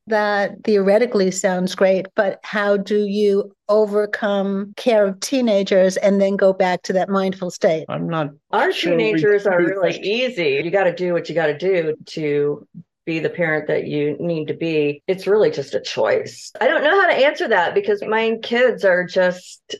That 0.08 0.64
theoretically 0.66 1.32
sounds 1.32 1.76
great, 1.76 2.08
but 2.16 2.40
how 2.44 2.76
do 2.76 3.06
you 3.06 3.56
overcome 3.70 4.74
care 4.76 5.06
of 5.06 5.20
teenagers 5.22 5.96
and 5.96 6.20
then 6.20 6.36
go 6.36 6.52
back 6.52 6.82
to 6.84 6.94
that 6.94 7.08
mindful 7.08 7.52
state? 7.52 7.86
I'm 7.88 8.10
not. 8.10 8.32
Our 8.52 8.74
sure 8.74 8.98
teenagers 8.98 9.48
are 9.48 9.60
really 9.60 9.98
easy. 10.02 10.62
You 10.62 10.72
got 10.72 10.84
to 10.84 10.94
do 10.94 11.14
what 11.14 11.30
you 11.30 11.36
got 11.36 11.48
to 11.48 11.58
do 11.58 11.96
to 12.08 12.68
be 13.06 13.20
the 13.20 13.30
parent 13.30 13.68
that 13.68 13.88
you 13.88 14.18
need 14.20 14.48
to 14.48 14.54
be. 14.54 15.02
It's 15.08 15.28
really 15.28 15.52
just 15.52 15.74
a 15.74 15.80
choice. 15.80 16.52
I 16.60 16.68
don't 16.68 16.84
know 16.84 17.02
how 17.02 17.08
to 17.08 17.26
answer 17.26 17.48
that 17.50 17.74
because 17.74 18.02
my 18.04 18.38
kids 18.42 18.86
are 18.86 19.06
just 19.06 19.76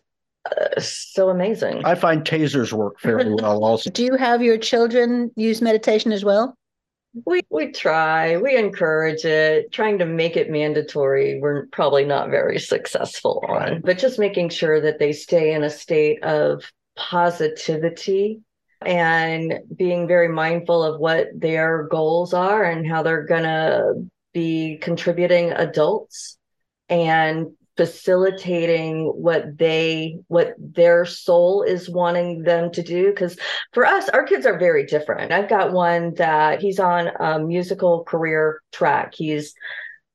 uh, 0.52 0.80
so 0.80 1.30
amazing. 1.30 1.86
I 1.86 1.96
find 1.96 2.24
tasers 2.24 2.74
work 2.74 3.00
fairly 3.00 3.34
well 3.42 3.64
also. 3.64 3.90
Do 3.90 4.04
you 4.04 4.16
have 4.16 4.42
your 4.42 4.58
children 4.58 5.32
use 5.36 5.62
meditation 5.62 6.12
as 6.12 6.26
well? 6.26 6.58
We 7.26 7.42
we 7.52 7.72
try, 7.72 8.38
we 8.38 8.58
encourage 8.58 9.24
it, 9.24 9.72
trying 9.72 10.00
to 10.00 10.06
make 10.06 10.36
it 10.36 10.50
mandatory. 10.50 11.40
We're 11.40 11.68
probably 11.68 12.06
not 12.06 12.32
very 12.32 12.58
successful 12.60 13.44
on, 13.48 13.82
but 13.82 14.00
just 14.00 14.18
making 14.18 14.50
sure 14.50 14.82
that 14.82 14.98
they 14.98 15.14
stay 15.14 15.54
in 15.54 15.64
a 15.64 15.70
state 15.70 16.24
of 16.24 16.64
positivity 16.96 18.42
and 18.84 19.60
being 19.76 20.08
very 20.08 20.28
mindful 20.28 20.84
of 20.84 21.00
what 21.00 21.28
their 21.36 21.84
goals 21.84 22.34
are 22.34 22.64
and 22.64 22.88
how 22.88 23.04
they're 23.04 23.26
going 23.26 23.44
to 23.44 24.10
be 24.34 24.78
contributing 24.82 25.52
adults 25.52 26.38
and 26.90 27.52
facilitating 27.76 29.06
what 29.06 29.58
they 29.58 30.18
what 30.28 30.54
their 30.60 31.06
soul 31.06 31.64
is 31.64 31.90
wanting 31.90 32.44
them 32.44 32.72
to 32.72 32.84
do. 32.84 33.08
Because 33.08 33.38
for 33.72 33.86
us 33.86 34.10
our 34.10 34.24
kids 34.24 34.46
are 34.46 34.60
very 34.60 34.86
different. 34.86 35.32
I've 35.32 35.50
got 35.50 35.74
one 35.74 36.14
that 36.16 36.62
he's 36.62 36.80
on 36.80 37.10
a 37.20 37.40
musical 37.40 38.04
career 38.04 38.62
track. 38.72 39.14
He's 39.16 39.54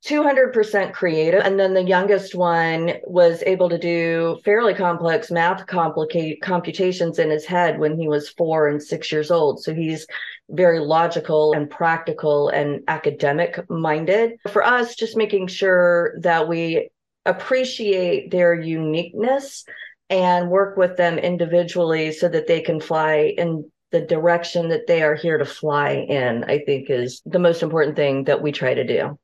200% 0.05 0.93
creative. 0.93 1.41
And 1.43 1.59
then 1.59 1.73
the 1.73 1.83
youngest 1.83 2.33
one 2.33 2.93
was 3.03 3.43
able 3.45 3.67
to 3.69 3.77
do 3.77 4.39
fairly 4.45 4.73
complex 4.73 5.29
math 5.29 5.67
complicate 5.67 6.41
computations 6.41 7.19
in 7.19 7.29
his 7.29 7.45
head 7.45 7.79
when 7.79 7.99
he 7.99 8.07
was 8.07 8.29
4 8.29 8.69
and 8.69 8.81
6 8.81 9.11
years 9.11 9.29
old. 9.29 9.61
So 9.61 9.73
he's 9.73 10.07
very 10.49 10.79
logical 10.79 11.51
and 11.51 11.69
practical 11.69 12.47
and 12.47 12.81
academic 12.87 13.59
minded 13.69 14.37
for 14.49 14.63
us 14.63 14.95
just 14.95 15.17
making 15.17 15.47
sure 15.47 16.13
that 16.21 16.47
we 16.47 16.89
appreciate 17.29 18.31
their 18.31 18.53
uniqueness 18.53 19.65
and 20.09 20.49
work 20.49 20.77
with 20.77 20.97
them 20.97 21.17
individually 21.17 22.11
so 22.11 22.27
that 22.29 22.47
they 22.47 22.61
can 22.61 22.79
fly 22.79 23.33
in 23.37 23.69
the 23.91 24.01
direction 24.01 24.69
that 24.69 24.87
they 24.87 25.01
are 25.01 25.15
here 25.15 25.37
to 25.37 25.45
fly 25.45 25.91
in, 25.91 26.43
I 26.43 26.59
think 26.59 26.89
is 26.89 27.21
the 27.25 27.39
most 27.39 27.63
important 27.63 27.95
thing 27.95 28.25
that 28.25 28.41
we 28.41 28.51
try 28.51 28.73
to 28.73 28.83
do. 28.83 29.17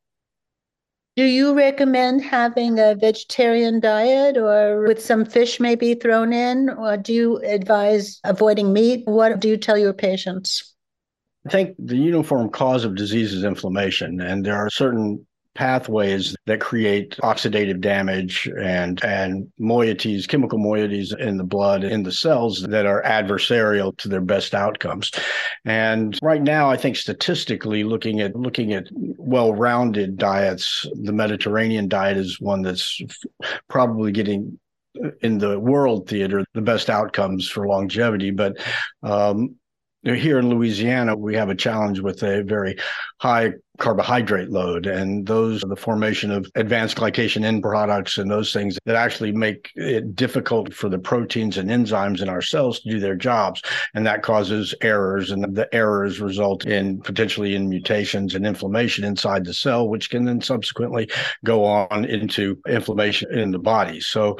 Do 1.16 1.24
you 1.24 1.56
recommend 1.56 2.24
having 2.24 2.78
a 2.78 2.94
vegetarian 2.96 3.80
diet 3.80 4.38
or 4.38 4.86
with 4.86 5.02
some 5.02 5.24
fish 5.24 5.60
maybe 5.62 5.94
thrown 5.94 6.34
in? 6.34 6.70
Or 6.70 6.98
do 6.98 7.14
you 7.14 7.38
advise 7.38 8.20
avoiding 8.26 8.74
meat? 8.74 9.04
What 9.06 9.40
do 9.40 9.48
you 9.48 9.56
tell 9.56 9.78
your 9.78 9.94
patients? 9.94 10.74
I 11.48 11.52
think 11.52 11.76
the 11.80 11.96
uniform 11.96 12.50
cause 12.50 12.84
of 12.84 12.96
disease 12.96 13.32
is 13.32 13.44
inflammation, 13.44 14.20
and 14.20 14.46
there 14.46 14.56
are 14.56 14.70
certain 14.70 15.26
pathways 15.56 16.36
that 16.46 16.60
create 16.60 17.18
oxidative 17.24 17.82
damage 17.82 18.48
and 18.60 19.04
and 19.04 19.52
moieties, 19.60 20.28
chemical 20.28 20.60
moieties 20.60 21.18
in 21.18 21.38
the 21.38 21.44
blood 21.44 21.84
in 21.84 22.04
the 22.04 22.12
cells 22.12 22.62
that 22.62 22.86
are 22.86 23.02
adversarial 23.04 23.98
to 23.98 24.08
their 24.08 24.22
best 24.22 24.54
outcomes. 24.54 25.12
And 25.64 26.20
right 26.22 26.42
now, 26.42 26.70
I 26.70 26.78
think 26.78 26.98
statistically, 26.98 27.84
looking 27.84 28.22
at 28.22 28.36
looking 28.36 28.74
at 28.74 28.88
well-rounded 28.92 30.18
diets, 30.18 30.86
the 30.94 31.14
Mediterranean 31.14 31.88
diet 31.88 32.18
is 32.18 32.40
one 32.40 32.62
that's 32.62 33.02
probably 33.70 34.12
getting 34.12 34.60
in 35.22 35.40
the 35.40 35.60
world 35.60 36.08
theater 36.08 36.46
the 36.54 36.62
best 36.62 36.90
outcomes 36.90 37.50
for 37.50 37.68
longevity 37.68 38.32
but 38.32 38.56
um, 39.04 39.56
here 40.14 40.38
in 40.38 40.50
Louisiana, 40.50 41.16
we 41.16 41.36
have 41.36 41.50
a 41.50 41.56
challenge 41.56 42.00
with 42.00 42.22
a 42.22 42.44
very 42.44 42.78
high 43.18 43.54
carbohydrate 43.78 44.50
load 44.50 44.86
and 44.86 45.26
those 45.26 45.62
the 45.62 45.76
formation 45.76 46.32
of 46.32 46.50
advanced 46.56 46.98
glycation 46.98 47.44
end 47.44 47.62
products 47.62 48.18
and 48.18 48.30
those 48.30 48.54
things 48.54 48.78
that 48.86 48.96
actually 48.96 49.32
make 49.32 49.72
it 49.76 50.16
difficult 50.16 50.74
for 50.74 50.90
the 50.90 51.00
proteins 51.00 51.58
and 51.58 51.70
enzymes 51.70 52.22
in 52.22 52.30
our 52.30 52.42
cells 52.42 52.80
to 52.80 52.90
do 52.90 53.00
their 53.00 53.16
jobs. 53.16 53.62
And 53.94 54.06
that 54.06 54.24
causes 54.24 54.74
errors 54.82 55.32
and 55.32 55.56
the 55.56 55.74
errors 55.74 56.20
result 56.20 56.66
in 56.66 57.02
potentially 57.02 57.56
in 57.56 57.70
mutations 57.70 58.36
and 58.36 58.46
inflammation 58.46 59.04
inside 59.04 59.46
the 59.46 59.54
cell 59.54 59.88
which 59.88 60.10
can 60.10 60.26
then 60.26 60.42
subsequently 60.42 61.10
go 61.44 61.64
on 61.64 62.06
into 62.06 62.60
inflammation 62.68 63.34
in 63.38 63.52
the 63.52 63.60
body. 63.60 64.00
So 64.00 64.40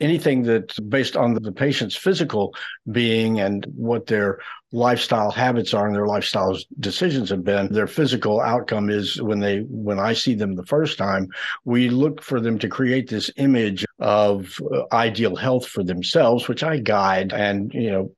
anything 0.00 0.42
that's 0.42 0.78
based 0.78 1.16
on 1.16 1.34
the 1.34 1.52
patient's 1.52 1.96
physical 1.96 2.54
being 2.90 3.40
and 3.40 3.66
what 3.74 4.06
their 4.06 4.38
lifestyle 4.72 5.30
habits 5.30 5.74
are 5.74 5.86
and 5.86 5.96
their 5.96 6.06
lifestyle 6.06 6.56
decisions 6.78 7.30
have 7.30 7.42
been 7.42 7.72
their 7.72 7.88
physical 7.88 8.40
outcome 8.60 8.90
is 8.90 9.20
when 9.22 9.40
they 9.40 9.60
when 9.68 9.98
i 9.98 10.12
see 10.12 10.34
them 10.34 10.54
the 10.54 10.66
first 10.66 10.98
time 10.98 11.28
we 11.64 11.88
look 11.88 12.22
for 12.22 12.40
them 12.40 12.58
to 12.58 12.68
create 12.68 13.08
this 13.08 13.30
image 13.36 13.84
of 13.98 14.60
uh, 14.72 14.82
ideal 14.92 15.34
health 15.34 15.66
for 15.66 15.82
themselves 15.82 16.48
which 16.48 16.62
i 16.62 16.78
guide 16.78 17.32
and 17.32 17.72
you 17.74 17.90
know 17.90 18.10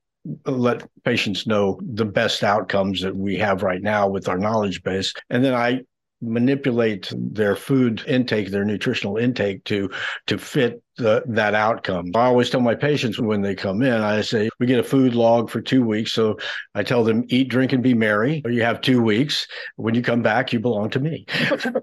let 0.47 0.89
patients 1.05 1.47
know 1.47 1.81
the 1.83 2.05
best 2.05 2.45
outcomes 2.45 3.01
that 3.01 3.17
we 3.17 3.37
have 3.37 3.63
right 3.63 3.83
now 3.83 4.09
with 4.09 4.29
our 4.29 4.39
knowledge 4.39 4.83
base. 4.83 5.13
And 5.31 5.45
then 5.45 5.55
i 5.55 5.81
manipulate 6.23 7.13
their 7.17 7.57
food 7.57 8.03
intake, 8.07 8.51
their 8.51 8.65
nutritional 8.65 9.17
intake 9.17 9.65
to 9.65 9.91
to 10.27 10.39
fit 10.39 10.83
the, 10.97 11.23
that 11.27 11.55
outcome. 11.55 12.11
I 12.15 12.27
always 12.27 12.51
tell 12.51 12.61
my 12.61 12.75
patients 12.75 13.19
when 13.19 13.43
they 13.43 13.55
come 13.55 13.83
in, 13.83 13.93
I 13.93 14.21
say 14.21 14.49
we 14.59 14.67
get 14.67 14.79
a 14.79 14.85
food 14.85 15.15
log 15.15 15.51
for 15.51 15.61
two 15.61 15.85
weeks. 15.85 16.13
So 16.13 16.39
I 16.75 16.83
tell 16.83 17.03
them 17.05 17.25
eat, 17.29 17.49
drink, 17.49 17.73
and 17.73 17.83
be 17.83 17.95
merry. 17.95 18.43
You 18.47 18.63
have 18.63 18.81
two 18.81 19.03
weeks. 19.03 19.47
When 19.77 19.95
you 19.95 20.03
come 20.03 20.23
back, 20.23 20.53
you 20.53 20.61
belong 20.61 20.91
to 20.91 21.01
me. 21.01 21.27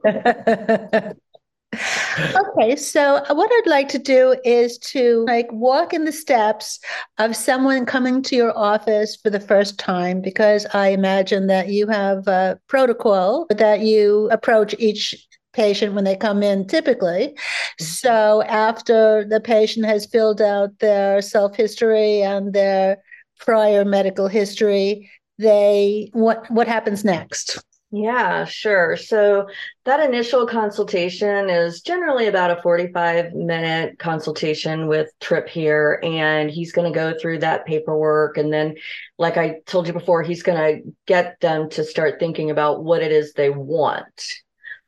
okay, 1.76 2.76
so 2.76 3.24
what 3.30 3.52
I'd 3.52 3.70
like 3.70 3.90
to 3.90 4.00
do 4.00 4.36
is 4.44 4.78
to 4.80 5.26
like 5.28 5.52
walk 5.52 5.94
in 5.94 6.06
the 6.06 6.12
steps 6.12 6.80
of 7.18 7.36
someone 7.36 7.86
coming 7.86 8.22
to 8.24 8.36
your 8.36 8.58
office 8.58 9.16
for 9.16 9.30
the 9.30 9.40
first 9.40 9.78
time 9.78 10.22
because 10.22 10.66
I 10.74 10.90
imagine 10.90 11.48
that 11.48 11.70
you 11.70 11.88
have 11.88 12.28
a 12.28 12.60
protocol 12.68 13.46
that 13.50 13.82
you 13.82 14.30
approach 14.32 14.76
each 14.80 15.16
patient 15.54 15.94
when 15.94 16.04
they 16.04 16.16
come 16.16 16.42
in 16.44 16.68
typically. 16.68 17.28
Mm-hmm. 17.28 17.84
So 17.84 18.44
after 18.44 19.26
the 19.26 19.40
patient 19.40 19.86
has 19.86 20.06
filled 20.06 20.42
out 20.42 20.80
their 20.80 21.22
self 21.22 21.56
history 21.56 22.22
and 22.22 22.54
their 22.54 22.98
prior 23.40 23.86
medical 23.86 24.28
history, 24.28 25.10
they 25.38 26.10
what 26.14 26.50
what 26.52 26.68
happens 26.68 27.06
next? 27.06 27.64
Yeah, 27.92 28.46
sure. 28.46 28.96
So 28.98 29.48
that 29.86 30.00
initial 30.00 30.46
consultation 30.46 31.50
is 31.50 31.82
generally 31.82 32.28
about 32.28 32.52
a 32.56 32.62
45 32.62 33.34
minute 33.34 33.98
consultation 33.98 34.88
with 34.88 35.10
Trip 35.20 35.50
here. 35.50 36.00
And 36.04 36.52
he's 36.52 36.72
going 36.72 36.92
to 36.92 36.96
go 36.96 37.18
through 37.18 37.40
that 37.40 37.66
paperwork. 37.66 38.38
And 38.38 38.54
then, 38.54 38.76
like 39.18 39.38
I 39.38 39.62
told 39.66 39.88
you 39.88 39.94
before, 39.94 40.22
he's 40.22 40.44
going 40.44 40.58
to 40.84 40.92
get 41.08 41.40
them 41.40 41.68
to 41.72 41.84
start 41.84 42.20
thinking 42.20 42.52
about 42.52 42.84
what 42.84 43.02
it 43.02 43.12
is 43.12 43.34
they 43.34 43.50
want. 43.50 44.34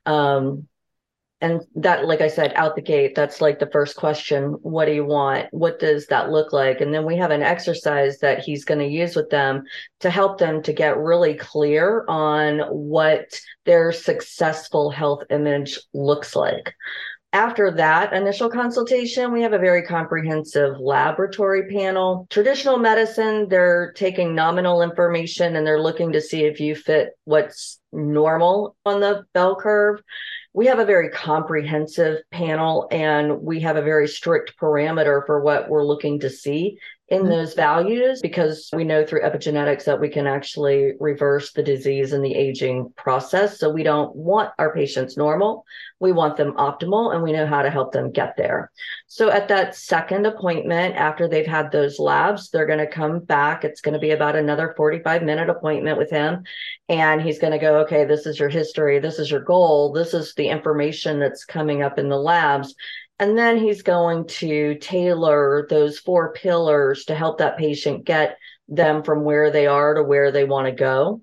Um, 0.05 0.67
and 1.41 1.61
that 1.75 2.05
like 2.05 2.21
i 2.21 2.27
said 2.27 2.53
out 2.55 2.75
the 2.75 2.81
gate 2.81 3.15
that's 3.15 3.41
like 3.41 3.59
the 3.59 3.69
first 3.71 3.95
question 3.95 4.57
what 4.61 4.85
do 4.85 4.93
you 4.93 5.05
want? 5.05 5.47
What 5.51 5.79
does 5.79 6.07
that 6.07 6.29
look 6.29 6.53
like? 6.53 6.81
And 6.81 6.93
then 6.93 7.05
we 7.05 7.17
have 7.17 7.31
an 7.31 7.43
exercise 7.43 8.19
that 8.19 8.39
he's 8.39 8.65
going 8.65 8.79
to 8.79 8.87
use 8.87 9.15
with 9.15 9.29
them 9.29 9.63
to 9.99 10.09
help 10.09 10.37
them 10.37 10.61
to 10.63 10.73
get 10.73 10.97
really 10.97 11.33
clear 11.35 12.05
on 12.07 12.59
what 12.69 13.39
their 13.65 13.91
successful 13.91 14.89
health 14.89 15.23
image 15.29 15.79
looks 15.93 16.35
like. 16.35 16.73
After 17.33 17.71
that 17.71 18.11
initial 18.11 18.49
consultation, 18.49 19.31
we 19.31 19.41
have 19.41 19.53
a 19.53 19.57
very 19.57 19.83
comprehensive 19.83 20.77
laboratory 20.79 21.69
panel. 21.69 22.27
Traditional 22.29 22.77
medicine, 22.77 23.47
they're 23.47 23.93
taking 23.93 24.35
nominal 24.35 24.81
information 24.81 25.55
and 25.55 25.65
they're 25.65 25.81
looking 25.81 26.11
to 26.11 26.21
see 26.21 26.43
if 26.43 26.59
you 26.59 26.75
fit 26.75 27.11
what's 27.23 27.79
normal 27.93 28.75
on 28.85 28.99
the 28.99 29.23
bell 29.33 29.55
curve 29.55 30.01
we 30.53 30.65
have 30.65 30.79
a 30.79 30.85
very 30.85 31.09
comprehensive 31.09 32.19
panel 32.31 32.87
and 32.91 33.41
we 33.41 33.61
have 33.61 33.77
a 33.77 33.81
very 33.81 34.07
strict 34.07 34.53
parameter 34.59 35.25
for 35.25 35.41
what 35.41 35.69
we're 35.69 35.85
looking 35.85 36.19
to 36.19 36.29
see 36.29 36.77
in 37.11 37.23
mm-hmm. 37.23 37.29
those 37.29 37.53
values 37.53 38.21
because 38.21 38.69
we 38.71 38.85
know 38.85 39.05
through 39.05 39.21
epigenetics 39.21 39.83
that 39.83 39.99
we 39.99 40.07
can 40.07 40.27
actually 40.27 40.93
reverse 40.97 41.51
the 41.51 41.61
disease 41.61 42.13
and 42.13 42.23
the 42.23 42.33
aging 42.33 42.91
process. 42.95 43.59
So 43.59 43.69
we 43.69 43.83
don't 43.83 44.15
want 44.15 44.53
our 44.57 44.73
patients 44.73 45.17
normal. 45.17 45.65
We 45.99 46.13
want 46.13 46.37
them 46.37 46.53
optimal 46.53 47.13
and 47.13 47.21
we 47.21 47.33
know 47.33 47.45
how 47.45 47.63
to 47.63 47.69
help 47.69 47.91
them 47.91 48.11
get 48.11 48.37
there. 48.37 48.71
So 49.07 49.29
at 49.29 49.49
that 49.49 49.75
second 49.75 50.25
appointment, 50.25 50.95
after 50.95 51.27
they've 51.27 51.45
had 51.45 51.69
those 51.69 51.99
labs, 51.99 52.49
they're 52.49 52.65
going 52.65 52.79
to 52.79 52.87
come 52.87 53.19
back. 53.19 53.65
It's 53.65 53.81
going 53.81 53.93
to 53.93 53.99
be 53.99 54.11
about 54.11 54.37
another 54.37 54.73
45 54.77 55.21
minute 55.21 55.49
appointment 55.49 55.97
with 55.97 56.09
him. 56.09 56.45
And 56.87 57.21
he's 57.21 57.39
going 57.39 57.51
to 57.51 57.59
go, 57.59 57.81
okay, 57.81 58.05
this 58.05 58.25
is 58.25 58.39
your 58.39 58.49
history. 58.49 58.99
This 58.99 59.19
is 59.19 59.29
your 59.29 59.43
goal. 59.43 59.91
This 59.91 60.13
is 60.13 60.33
the 60.35 60.47
information 60.47 61.19
that's 61.19 61.43
coming 61.43 61.83
up 61.83 61.99
in 61.99 62.07
the 62.07 62.17
labs. 62.17 62.73
And 63.21 63.37
then 63.37 63.57
he's 63.57 63.83
going 63.83 64.25
to 64.25 64.73
tailor 64.81 65.67
those 65.69 65.99
four 65.99 66.33
pillars 66.33 67.05
to 67.05 67.13
help 67.13 67.37
that 67.37 67.55
patient 67.55 68.03
get 68.03 68.35
them 68.67 69.03
from 69.03 69.23
where 69.23 69.51
they 69.51 69.67
are 69.67 69.93
to 69.93 70.03
where 70.03 70.31
they 70.31 70.43
want 70.43 70.65
to 70.65 70.71
go. 70.71 71.21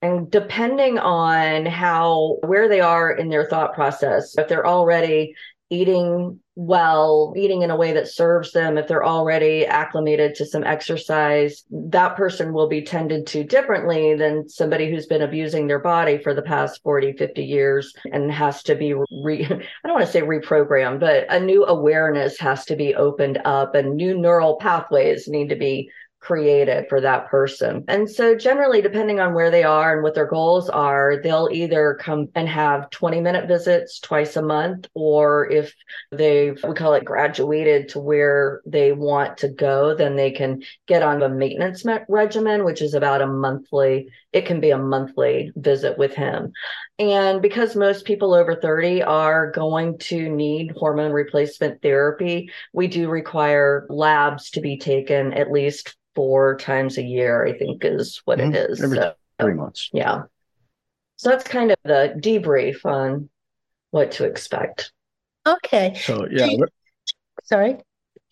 And 0.00 0.30
depending 0.30 0.98
on 0.98 1.66
how, 1.66 2.38
where 2.46 2.66
they 2.66 2.80
are 2.80 3.12
in 3.12 3.28
their 3.28 3.44
thought 3.44 3.74
process, 3.74 4.38
if 4.38 4.48
they're 4.48 4.66
already 4.66 5.34
eating 5.68 6.40
well, 6.56 7.32
eating 7.36 7.62
in 7.62 7.70
a 7.70 7.76
way 7.76 7.92
that 7.92 8.06
serves 8.06 8.52
them, 8.52 8.78
if 8.78 8.86
they're 8.86 9.04
already 9.04 9.66
acclimated 9.66 10.36
to 10.36 10.46
some 10.46 10.62
exercise, 10.62 11.64
that 11.70 12.16
person 12.16 12.52
will 12.52 12.68
be 12.68 12.82
tended 12.82 13.26
to 13.26 13.42
differently 13.42 14.14
than 14.14 14.48
somebody 14.48 14.88
who's 14.88 15.06
been 15.06 15.22
abusing 15.22 15.66
their 15.66 15.80
body 15.80 16.16
for 16.18 16.32
the 16.32 16.42
past 16.42 16.80
40, 16.84 17.14
50 17.14 17.44
years 17.44 17.92
and 18.12 18.30
has 18.30 18.62
to 18.64 18.76
be, 18.76 18.94
re- 18.94 19.44
I 19.50 19.88
don't 19.88 19.94
want 19.94 20.06
to 20.06 20.12
say 20.12 20.22
reprogrammed, 20.22 21.00
but 21.00 21.26
a 21.28 21.40
new 21.40 21.64
awareness 21.64 22.38
has 22.38 22.64
to 22.66 22.76
be 22.76 22.94
opened 22.94 23.40
up 23.44 23.74
and 23.74 23.96
new 23.96 24.16
neural 24.16 24.56
pathways 24.56 25.26
need 25.26 25.48
to 25.48 25.56
be 25.56 25.90
created 26.24 26.86
for 26.88 27.00
that 27.02 27.28
person. 27.28 27.84
And 27.86 28.08
so, 28.10 28.34
generally, 28.34 28.80
depending 28.80 29.20
on 29.20 29.34
where 29.34 29.50
they 29.50 29.62
are 29.62 29.94
and 29.94 30.02
what 30.02 30.14
their 30.14 30.26
goals 30.26 30.70
are, 30.70 31.20
they'll 31.22 31.50
either 31.52 31.98
come 32.00 32.28
and 32.34 32.48
have 32.48 32.88
20 32.90 33.20
minute 33.20 33.46
visits 33.46 34.00
twice 34.00 34.36
a 34.36 34.42
month, 34.42 34.88
or 34.94 35.50
if 35.50 35.74
they've, 36.10 36.58
we 36.66 36.74
call 36.74 36.94
it 36.94 37.04
graduated 37.04 37.90
to 37.90 38.00
where 38.00 38.62
they 38.64 38.92
want 38.92 39.38
to 39.38 39.48
go, 39.48 39.94
then 39.94 40.16
they 40.16 40.30
can 40.30 40.62
get 40.86 41.02
on 41.02 41.22
a 41.22 41.28
maintenance 41.28 41.84
regimen, 42.08 42.64
which 42.64 42.80
is 42.80 42.94
about 42.94 43.20
a 43.20 43.26
monthly, 43.26 44.08
it 44.34 44.46
can 44.46 44.58
be 44.60 44.70
a 44.70 44.78
monthly 44.78 45.52
visit 45.54 45.96
with 45.96 46.12
him. 46.12 46.52
And 46.98 47.40
because 47.40 47.76
most 47.76 48.04
people 48.04 48.34
over 48.34 48.56
30 48.56 49.02
are 49.04 49.52
going 49.52 49.96
to 49.98 50.28
need 50.28 50.72
hormone 50.76 51.12
replacement 51.12 51.80
therapy, 51.82 52.50
we 52.72 52.88
do 52.88 53.08
require 53.08 53.86
labs 53.88 54.50
to 54.50 54.60
be 54.60 54.76
taken 54.76 55.32
at 55.34 55.52
least 55.52 55.96
four 56.16 56.56
times 56.56 56.98
a 56.98 57.02
year, 57.02 57.46
I 57.46 57.56
think 57.56 57.84
is 57.84 58.20
what 58.24 58.38
mm-hmm. 58.38 58.54
it 58.54 58.70
is. 58.70 58.82
Every 58.82 58.98
so, 58.98 59.14
three 59.38 59.54
months. 59.54 59.88
Yeah. 59.92 60.22
So 61.16 61.30
that's 61.30 61.44
kind 61.44 61.70
of 61.70 61.76
the 61.84 62.14
debrief 62.18 62.84
on 62.84 63.30
what 63.92 64.10
to 64.12 64.24
expect. 64.24 64.92
Okay. 65.46 65.94
So, 65.94 66.26
yeah. 66.28 66.46
You, 66.46 66.66
sorry. 67.44 67.76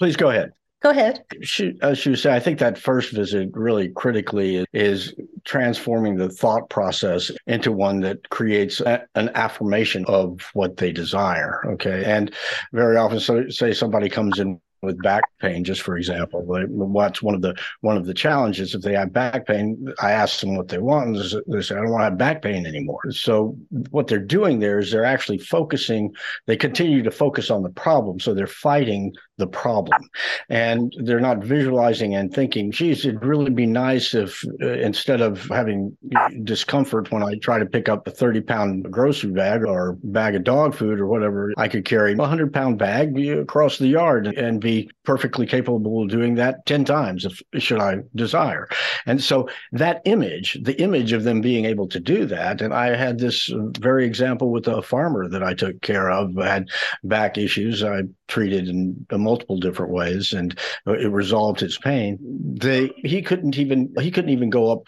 Please 0.01 0.17
go 0.17 0.31
ahead. 0.31 0.51
Go 0.83 0.91
ahead. 0.91 1.25
She, 1.43 1.79
as 1.81 2.05
was 2.05 2.23
saying, 2.23 2.35
I 2.35 2.41
think 2.41 2.59
that 2.59 2.77
first 2.77 3.13
visit 3.13 3.51
really 3.53 3.91
critically 3.91 4.65
is 4.73 5.15
transforming 5.45 6.17
the 6.17 6.29
thought 6.29 6.69
process 6.71 7.31
into 7.47 7.71
one 7.71 8.01
that 8.01 8.29
creates 8.31 8.81
a, 8.81 9.07
an 9.15 9.31
affirmation 9.35 10.05
of 10.07 10.41
what 10.55 10.77
they 10.77 10.91
desire. 10.91 11.63
Okay. 11.75 12.05
And 12.05 12.35
very 12.73 12.97
often, 12.97 13.21
so 13.21 13.49
say 13.49 13.73
somebody 13.73 14.09
comes 14.09 14.41
in 14.41 14.61
with 14.83 15.01
back 15.01 15.23
pain, 15.41 15.63
just 15.63 15.83
for 15.83 15.97
example, 15.97 16.43
what's 16.45 17.23
one 17.23 17.37
of 17.37 17.41
the 17.41 17.55
one 17.83 17.97
of 17.97 18.05
the 18.05 18.13
challenges 18.13 18.75
if 18.75 18.83
they 18.83 18.95
have 18.95 19.13
back 19.13 19.47
pain, 19.47 19.93
I 20.01 20.11
ask 20.11 20.41
them 20.41 20.57
what 20.57 20.69
they 20.69 20.79
want, 20.79 21.17
and 21.17 21.43
they 21.47 21.63
say, 21.63 21.77
"I 21.77 21.79
don't 21.79 21.91
want 21.91 22.01
to 22.01 22.05
have 22.07 22.19
back 22.19 22.43
pain 22.43 22.67
anymore." 22.67 23.01
So 23.11 23.57
what 23.91 24.09
they're 24.09 24.19
doing 24.19 24.59
there 24.59 24.81
is 24.81 24.91
they're 24.91 25.05
actually 25.05 25.39
focusing. 25.39 26.13
They 26.47 26.57
continue 26.57 27.03
to 27.05 27.13
focus 27.13 27.51
on 27.51 27.63
the 27.63 27.71
problem, 27.71 28.19
so 28.19 28.35
they're 28.35 28.47
fighting 28.49 29.15
the 29.43 29.47
problem, 29.63 30.01
and 30.49 30.95
they're 31.05 31.27
not 31.31 31.39
visualizing 31.39 32.15
and 32.15 32.33
thinking, 32.33 32.71
"Geez, 32.71 33.05
it'd 33.05 33.25
really 33.25 33.51
be 33.51 33.67
nice 33.67 34.15
if 34.15 34.45
uh, 34.63 34.79
instead 34.89 35.21
of 35.21 35.33
having 35.49 35.97
discomfort 36.45 37.11
when 37.11 37.23
I 37.23 37.35
try 37.37 37.59
to 37.59 37.67
pick 37.67 37.89
up 37.89 38.07
a 38.07 38.11
thirty 38.11 38.41
pound 38.41 38.91
grocery 38.91 39.33
bag 39.33 39.65
or 39.65 39.99
bag 40.05 40.37
of 40.37 40.45
dog 40.45 40.75
food 40.75 41.01
or 41.01 41.07
whatever, 41.07 41.53
I 41.57 41.69
could 41.69 41.85
carry 41.85 42.13
a 42.15 42.27
hundred 42.33 42.53
pound 42.53 42.79
bag 42.79 43.19
across 43.29 43.79
the 43.79 43.89
yard 43.89 44.27
and 44.27 44.61
be 44.61 44.91
perfectly 45.05 45.47
capable 45.47 46.03
of 46.03 46.09
doing 46.09 46.35
that 46.37 46.65
10 46.67 46.85
times 46.85 47.25
if 47.25 47.43
should 47.63 47.81
I 47.81 47.99
desire. 48.15 48.69
And 49.07 49.23
so 49.23 49.49
that 49.73 50.03
image, 50.05 50.59
the 50.63 50.81
image 50.81 51.13
of 51.13 51.25
them 51.25 51.41
being 51.41 51.65
able 51.65 51.89
to 51.89 52.01
do 52.01 52.27
that, 52.27 52.61
and 52.61 52.73
I 52.73 52.97
had 52.97 53.19
this 53.19 53.51
very 53.81 54.07
example 54.07 54.51
with 54.51 54.69
a 54.69 54.83
farmer 54.83 55.29
that 55.29 55.43
I 55.43 55.55
took 55.55 55.81
care 55.83 56.11
of, 56.11 56.37
had 56.37 56.69
back 57.05 57.39
issues 57.39 57.83
I 57.83 58.03
treated 58.29 58.69
in 58.69 59.07
multiple 59.33 59.57
different 59.59 59.93
ways 59.93 60.35
and 60.35 60.59
uh, 60.87 60.93
it 60.93 61.07
resolved 61.07 61.59
his 61.59 61.79
pain. 61.79 62.19
They 62.21 62.91
he 62.97 63.23
couldn't 63.23 63.59
even 63.59 63.95
he 63.99 64.11
couldn't 64.11 64.31
even 64.31 64.51
go 64.51 64.71
up 64.71 64.87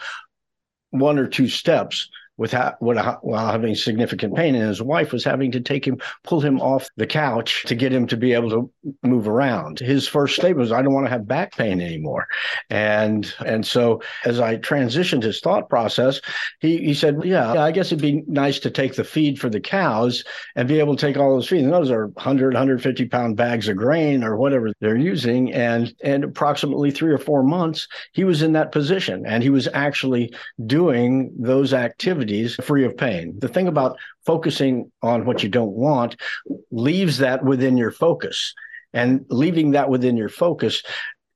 one 0.91 1.19
or 1.19 1.27
two 1.27 1.49
steps 1.49 2.11
without 2.37 2.83
while 2.83 3.47
having 3.47 3.75
significant 3.75 4.35
pain 4.35 4.55
and 4.55 4.69
his 4.69 4.83
wife 4.83 5.13
was 5.13 5.23
having 5.23 5.53
to 5.53 5.61
take 5.61 5.87
him 5.87 6.01
pull 6.25 6.41
him 6.41 6.61
off 6.61 6.89
the 6.97 7.07
couch 7.07 7.65
to 7.65 7.77
get 7.77 7.93
him 7.93 8.07
to 8.09 8.17
be 8.17 8.33
able 8.33 8.51
to 8.51 8.71
move 9.03 9.29
around. 9.29 9.79
His 9.79 10.09
first 10.09 10.35
statement 10.35 10.59
was 10.59 10.73
i 10.73 10.83
don't 10.83 10.93
want 10.93 11.07
to 11.07 11.11
have 11.11 11.29
back 11.29 11.57
pain 11.57 11.81
anymore. 11.81 12.27
And 12.71 13.33
and 13.45 13.65
so 13.65 14.03
as 14.25 14.41
i 14.41 14.57
transitioned 14.57 15.23
his 15.23 15.41
thought 15.41 15.69
process 15.69 16.21
he 16.59 16.79
he 16.79 16.95
said 16.95 17.21
yeah, 17.25 17.53
i 17.53 17.71
guess 17.71 17.87
it'd 17.87 18.03
be 18.03 18.25
nice 18.27 18.59
to 18.61 18.71
take 18.71 18.97
the 18.97 19.05
feed 19.05 19.39
for 19.39 19.49
the 19.49 19.61
cows 19.61 20.25
and 20.57 20.67
be 20.67 20.81
able 20.81 20.97
to 20.97 21.07
take 21.07 21.17
all 21.17 21.35
those 21.35 21.49
feed. 21.49 21.63
And 21.63 21.73
those 21.73 21.91
are 21.91 22.09
100 22.09 22.55
150 22.55 23.07
pound 23.07 23.37
bags 23.37 23.69
of 23.69 23.77
grain 23.77 24.25
or 24.25 24.37
whatever 24.37 24.73
they're 24.81 24.97
using 24.97 25.53
and 25.53 25.95
and 26.03 26.25
approximately 26.25 26.91
three 26.91 27.13
or 27.13 27.19
four 27.19 27.45
months 27.45 27.87
he 28.13 28.25
was 28.25 28.43
in 28.43 28.53
that 28.53 28.73
position 28.73 29.25
and 29.25 29.43
he 29.43 29.51
was 29.51 29.69
actually 29.73 30.35
doing 30.67 31.33
those 31.39 31.73
activities 31.73 32.24
free 32.57 32.85
of 32.85 32.97
pain. 32.97 33.39
The 33.39 33.49
thing 33.49 33.69
about 33.69 33.99
focusing 34.25 34.91
on 35.03 35.25
what 35.25 35.43
you 35.43 35.49
don't 35.49 35.73
want 35.73 36.17
leaves 36.71 37.19
that 37.19 37.45
within 37.45 37.77
your 37.77 37.91
focus. 37.91 38.55
And 38.93 39.27
leaving 39.29 39.73
that 39.73 39.91
within 39.91 40.17
your 40.17 40.29
focus 40.29 40.83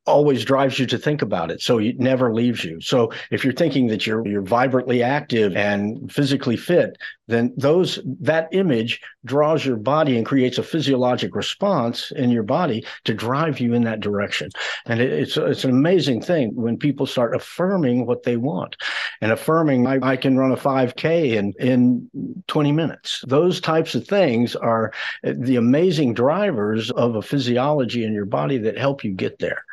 always 0.09 0.45
drives 0.45 0.79
you 0.79 0.87
to 0.87 0.99
think 0.99 1.23
about 1.23 1.51
it. 1.51 1.61
So 1.61 1.79
it 1.79 2.01
never 2.01 2.35
leaves 2.35 2.65
you. 2.65 2.81
So 2.81 3.13
if 3.31 3.45
you're 3.45 3.53
thinking 3.53 3.87
that 3.89 4.07
you're 4.07 4.27
you're 4.27 4.43
vibrantly 4.43 5.03
active 5.03 5.55
and 5.57 6.11
physically 6.11 6.57
fit, 6.57 6.97
then 7.29 7.53
those 7.57 8.01
that 8.21 8.49
image 8.53 9.01
draws 9.25 9.65
your 9.65 9.77
body 9.77 10.17
and 10.17 10.27
creates 10.27 10.59
a 10.59 10.63
physiologic 10.63 11.35
response 11.35 12.11
in 12.13 12.31
your 12.31 12.43
body 12.43 12.85
to 13.05 13.15
drive 13.15 13.61
you 13.61 13.75
in 13.75 13.85
that 13.85 14.01
direction. 14.01 14.49
And 14.87 15.01
it, 15.01 15.13
it's 15.13 15.37
it's 15.37 15.65
an 15.65 15.71
amazing 15.71 16.23
thing 16.23 16.55
when 16.55 16.79
people 16.79 17.07
start 17.07 17.37
affirming 17.37 18.07
what 18.07 18.23
they 18.23 18.37
want 18.37 18.77
and 19.21 19.31
affirming 19.31 19.87
I, 19.87 19.99
I 20.03 20.17
can 20.17 20.39
run 20.39 20.53
a 20.53 20.57
5K 20.57 21.35
in 21.35 21.53
in 21.59 22.43
20 22.49 22.73
minutes. 22.73 23.23
Those 23.27 23.61
types 23.61 23.95
of 23.95 24.07
things 24.07 24.57
are 24.57 24.93
uh, 25.25 25.35
the 25.37 25.57
amazing 25.57 26.15
drivers 26.15 26.91
of 26.91 27.15
a 27.17 27.23
physiology 27.23 28.05
in 28.05 28.15
your 28.15 28.25
body 28.25 28.59
that 28.59 28.79
help 28.79 29.05
you 29.05 29.13
get 29.13 29.39
there 29.39 29.65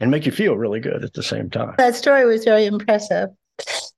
and 0.00 0.10
make 0.10 0.26
you 0.26 0.32
feel 0.32 0.56
really 0.56 0.80
good 0.80 1.04
at 1.04 1.12
the 1.14 1.22
same 1.22 1.50
time. 1.50 1.74
That 1.78 1.94
story 1.94 2.24
was 2.24 2.44
very 2.44 2.66
impressive. 2.66 3.30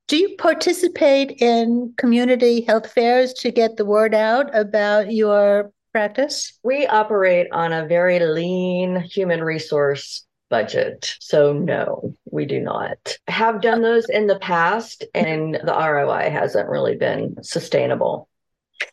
Do 0.06 0.16
you 0.16 0.36
participate 0.38 1.32
in 1.42 1.92
community 1.98 2.62
health 2.62 2.90
fairs 2.90 3.32
to 3.34 3.50
get 3.50 3.76
the 3.76 3.84
word 3.84 4.14
out 4.14 4.54
about 4.56 5.12
your 5.12 5.70
practice? 5.92 6.58
We 6.62 6.86
operate 6.86 7.48
on 7.52 7.72
a 7.72 7.86
very 7.86 8.18
lean 8.20 9.00
human 9.00 9.42
resource 9.42 10.24
budget. 10.48 11.14
So, 11.20 11.52
no, 11.52 12.14
we 12.30 12.46
do 12.46 12.60
not. 12.60 13.18
Have 13.26 13.60
done 13.60 13.82
those 13.82 14.08
in 14.08 14.28
the 14.28 14.38
past, 14.38 15.04
and 15.14 15.54
the 15.56 15.74
ROI 15.74 16.30
hasn't 16.30 16.68
really 16.68 16.96
been 16.96 17.36
sustainable. 17.42 18.28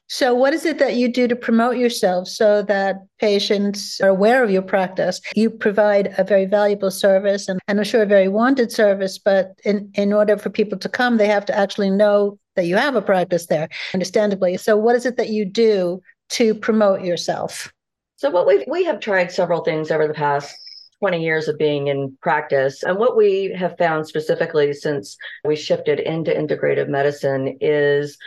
So, 0.08 0.36
what 0.36 0.54
is 0.54 0.66
it 0.66 0.78
that 0.80 0.96
you 0.96 1.12
do 1.12 1.28
to 1.28 1.36
promote 1.36 1.78
yourself 1.78 2.28
so 2.28 2.62
that 2.64 2.98
patients 3.20 4.00
are 4.02 4.10
aware 4.10 4.44
of 4.44 4.52
your 4.52 4.62
practice? 4.62 5.20
You 5.36 5.50
provide 5.50 6.14
a 6.18 6.24
very 6.24 6.46
valuable 6.46 6.92
service 6.92 7.50
and, 7.50 7.60
and 7.68 7.80
I'm 7.80 7.86
sure 7.86 8.04
a 8.04 8.08
very 8.08 8.28
wanted 8.28 8.72
service, 8.72 9.18
but 9.18 9.60
in, 9.64 9.92
in 9.96 10.14
order 10.14 10.38
for 10.38 10.50
people 10.50 10.78
to 10.80 10.90
come, 10.90 11.18
they 11.18 11.28
have 11.28 11.46
to 11.46 11.58
actually 11.58 11.90
know 11.90 12.38
that 12.56 12.66
you 12.66 12.76
have 12.76 12.96
a 12.96 13.02
practice 13.02 13.48
there, 13.48 13.68
understandably. 13.94 14.58
So, 14.58 14.78
what 14.78 14.96
is 14.96 15.06
it 15.06 15.18
that 15.18 15.30
you 15.30 15.46
do 15.46 16.02
to 16.30 16.54
promote 16.54 17.02
yourself? 17.02 17.72
So, 18.18 18.30
what 18.30 18.48
we 18.48 18.64
we 18.68 18.84
have 18.86 19.00
tried 19.00 19.32
several 19.32 19.64
things 19.64 19.92
over 19.92 20.08
the 20.08 20.14
past 20.14 20.56
20 21.00 21.22
years 21.22 21.48
of 21.48 21.58
being 21.58 21.88
in 21.88 22.18
practice. 22.22 22.84
And 22.84 22.98
what 22.98 23.18
we 23.18 23.54
have 23.58 23.78
found 23.78 24.08
specifically 24.08 24.74
since 24.74 25.18
we 25.44 25.56
shifted 25.56 26.00
into 26.00 26.32
integrative 26.32 26.88
medicine 26.88 27.58
is 27.60 28.18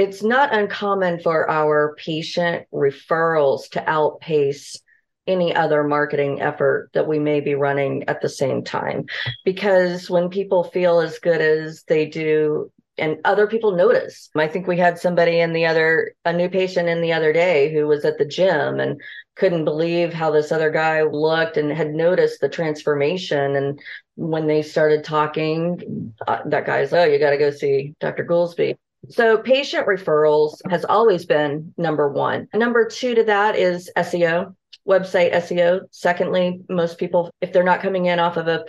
it's 0.00 0.22
not 0.22 0.54
uncommon 0.54 1.20
for 1.20 1.48
our 1.50 1.94
patient 1.96 2.66
referrals 2.72 3.68
to 3.70 3.90
outpace 3.90 4.80
any 5.26 5.54
other 5.54 5.84
marketing 5.84 6.40
effort 6.40 6.90
that 6.94 7.06
we 7.06 7.18
may 7.18 7.40
be 7.40 7.54
running 7.54 8.04
at 8.08 8.22
the 8.22 8.28
same 8.28 8.64
time. 8.64 9.04
Because 9.44 10.08
when 10.08 10.30
people 10.30 10.64
feel 10.64 11.00
as 11.00 11.18
good 11.18 11.40
as 11.40 11.84
they 11.86 12.06
do, 12.06 12.72
and 12.98 13.18
other 13.24 13.46
people 13.46 13.72
notice. 13.72 14.28
I 14.36 14.46
think 14.46 14.66
we 14.66 14.76
had 14.76 14.98
somebody 14.98 15.40
in 15.40 15.54
the 15.54 15.64
other, 15.64 16.14
a 16.24 16.32
new 16.34 16.50
patient 16.50 16.88
in 16.88 17.00
the 17.00 17.14
other 17.14 17.32
day 17.32 17.72
who 17.72 17.86
was 17.86 18.04
at 18.04 18.18
the 18.18 18.26
gym 18.26 18.78
and 18.78 19.00
couldn't 19.36 19.64
believe 19.64 20.12
how 20.12 20.30
this 20.30 20.52
other 20.52 20.70
guy 20.70 21.02
looked 21.02 21.56
and 21.56 21.72
had 21.72 21.94
noticed 21.94 22.40
the 22.40 22.48
transformation. 22.48 23.56
And 23.56 23.80
when 24.16 24.46
they 24.46 24.60
started 24.60 25.02
talking, 25.02 26.12
uh, 26.26 26.40
that 26.46 26.66
guy's, 26.66 26.92
oh, 26.92 27.04
you 27.04 27.18
got 27.18 27.30
to 27.30 27.38
go 27.38 27.50
see 27.50 27.94
Dr. 28.00 28.26
Goolsby. 28.26 28.76
So 29.08 29.38
patient 29.38 29.86
referrals 29.86 30.60
has 30.68 30.84
always 30.84 31.24
been 31.24 31.74
number 31.76 32.08
one. 32.08 32.48
Number 32.54 32.86
two 32.86 33.14
to 33.14 33.24
that 33.24 33.56
is 33.56 33.90
SEO, 33.96 34.54
website 34.86 35.32
SEO. 35.32 35.82
Secondly, 35.90 36.60
most 36.68 36.98
people, 36.98 37.30
if 37.40 37.52
they're 37.52 37.64
not 37.64 37.80
coming 37.80 38.06
in 38.06 38.18
off 38.18 38.36
of 38.36 38.46
a 38.46 38.64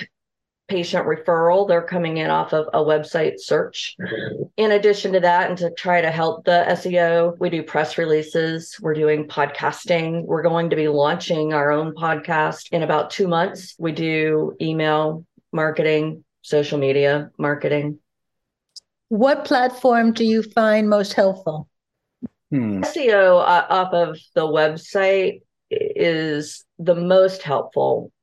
patient 0.71 1.05
referral, 1.05 1.67
they're 1.67 1.81
coming 1.81 2.15
in 2.15 2.29
off 2.29 2.53
of 2.53 2.67
a 2.73 2.79
website 2.79 3.39
search. 3.39 3.97
In 4.55 4.71
addition 4.71 5.11
to 5.11 5.19
that, 5.19 5.49
and 5.49 5.57
to 5.57 5.69
try 5.71 5.99
to 5.99 6.09
help 6.09 6.45
the 6.45 6.63
SEO, 6.69 7.37
we 7.39 7.49
do 7.49 7.61
press 7.61 7.97
releases, 7.97 8.77
we're 8.79 8.93
doing 8.93 9.27
podcasting. 9.27 10.23
We're 10.23 10.43
going 10.43 10.69
to 10.69 10.77
be 10.77 10.87
launching 10.87 11.53
our 11.53 11.71
own 11.71 11.93
podcast 11.93 12.69
in 12.71 12.83
about 12.83 13.09
two 13.09 13.27
months. 13.27 13.75
We 13.77 13.91
do 13.91 14.55
email 14.61 15.25
marketing, 15.51 16.23
social 16.41 16.79
media 16.79 17.31
marketing. 17.37 17.99
What 19.11 19.43
platform 19.43 20.13
do 20.13 20.23
you 20.23 20.41
find 20.41 20.87
most 20.87 21.11
helpful? 21.11 21.67
Hmm. 22.49 22.79
SEO 22.79 23.41
uh, 23.41 23.65
off 23.69 23.91
of 23.91 24.17
the 24.35 24.47
website 24.47 25.41
is 25.69 26.63
the 26.79 26.95
most 26.95 27.41
helpful. 27.41 28.13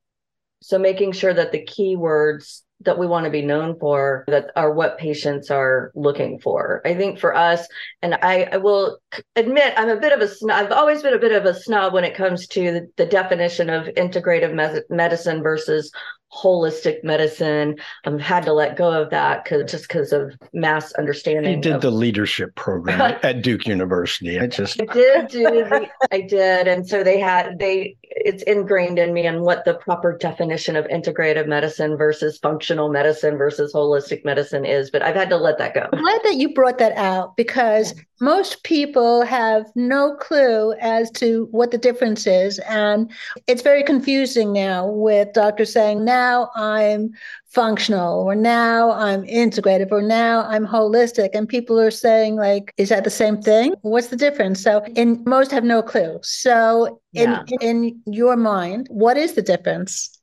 So 0.62 0.78
making 0.78 1.12
sure 1.12 1.34
that 1.34 1.52
the 1.52 1.62
keywords 1.62 2.62
that 2.86 2.98
we 2.98 3.06
want 3.06 3.26
to 3.26 3.30
be 3.30 3.42
known 3.42 3.78
for 3.78 4.24
that 4.28 4.50
are 4.56 4.72
what 4.72 4.96
patients 4.96 5.50
are 5.50 5.92
looking 5.94 6.38
for. 6.38 6.80
I 6.86 6.94
think 6.94 7.18
for 7.18 7.34
us, 7.34 7.66
and 8.00 8.14
I, 8.14 8.48
I 8.52 8.56
will 8.56 8.98
admit 9.36 9.74
I'm 9.76 9.90
a 9.90 10.00
bit 10.00 10.14
of 10.14 10.20
a 10.20 10.28
snob. 10.28 10.56
I've 10.56 10.72
always 10.72 11.02
been 11.02 11.12
a 11.12 11.18
bit 11.18 11.32
of 11.32 11.44
a 11.44 11.52
snob 11.52 11.92
when 11.92 12.04
it 12.04 12.14
comes 12.14 12.46
to 12.48 12.72
the, 12.72 12.88
the 12.96 13.04
definition 13.04 13.68
of 13.68 13.88
integrative 13.88 14.54
me- 14.54 14.80
medicine 14.88 15.42
versus 15.42 15.92
holistic 16.32 17.02
medicine. 17.02 17.76
I've 18.04 18.20
had 18.20 18.44
to 18.44 18.52
let 18.52 18.76
go 18.76 18.90
of 18.90 19.10
that 19.10 19.44
because 19.44 19.70
just 19.70 19.88
because 19.88 20.12
of 20.12 20.34
mass 20.52 20.92
understanding. 20.92 21.56
You 21.56 21.60
did 21.60 21.74
of, 21.76 21.80
the 21.82 21.90
leadership 21.90 22.54
program 22.54 23.00
at 23.22 23.42
Duke 23.42 23.66
University. 23.66 24.38
I 24.38 24.46
just 24.46 24.80
I 24.80 24.84
did 24.92 25.28
do 25.28 25.42
the, 25.42 25.88
I 26.12 26.20
did, 26.20 26.68
and 26.68 26.86
so 26.86 27.02
they 27.02 27.18
had 27.18 27.58
they 27.58 27.96
it's 28.02 28.42
ingrained 28.44 28.98
in 28.98 29.12
me 29.12 29.26
and 29.26 29.42
what 29.42 29.64
the 29.64 29.74
proper 29.74 30.16
definition 30.16 30.76
of 30.76 30.84
integrative 30.86 31.46
medicine 31.46 31.96
versus 31.96 32.38
functional 32.38 32.90
medicine 32.90 33.36
versus 33.36 33.72
holistic 33.72 34.24
medicine 34.24 34.64
is. 34.64 34.90
But 34.90 35.02
I've 35.02 35.14
had 35.14 35.30
to 35.30 35.36
let 35.36 35.58
that 35.58 35.74
go. 35.74 35.88
I'm 35.92 36.00
glad 36.00 36.20
that 36.24 36.36
you 36.36 36.52
brought 36.52 36.78
that 36.78 36.96
out 36.96 37.36
because 37.36 37.94
most 38.20 38.64
people 38.64 39.22
have 39.22 39.64
no 39.74 40.16
clue 40.16 40.72
as 40.80 41.10
to 41.12 41.46
what 41.52 41.70
the 41.70 41.78
difference 41.78 42.26
is. 42.26 42.58
And 42.60 43.10
it's 43.46 43.62
very 43.62 43.84
confusing 43.84 44.52
now 44.52 44.88
with 44.88 45.32
doctors 45.32 45.72
saying, 45.72 46.04
now 46.04 46.17
I'm 46.54 47.10
functional, 47.46 48.22
or 48.22 48.34
now 48.34 48.90
I'm 48.92 49.22
integrative, 49.24 49.90
or 49.90 50.02
now 50.02 50.42
I'm 50.42 50.66
holistic. 50.66 51.30
And 51.34 51.48
people 51.48 51.78
are 51.80 51.90
saying, 51.90 52.36
like, 52.36 52.72
is 52.76 52.88
that 52.90 53.04
the 53.04 53.10
same 53.10 53.40
thing? 53.40 53.74
What's 53.82 54.08
the 54.08 54.16
difference? 54.16 54.62
So, 54.62 54.84
in 54.96 55.22
most 55.26 55.50
have 55.50 55.64
no 55.64 55.82
clue. 55.82 56.18
So, 56.22 57.00
in, 57.12 57.30
yeah. 57.30 57.42
in 57.60 58.02
your 58.06 58.36
mind, 58.36 58.86
what 58.90 59.16
is 59.16 59.34
the 59.34 59.42
difference? 59.42 60.18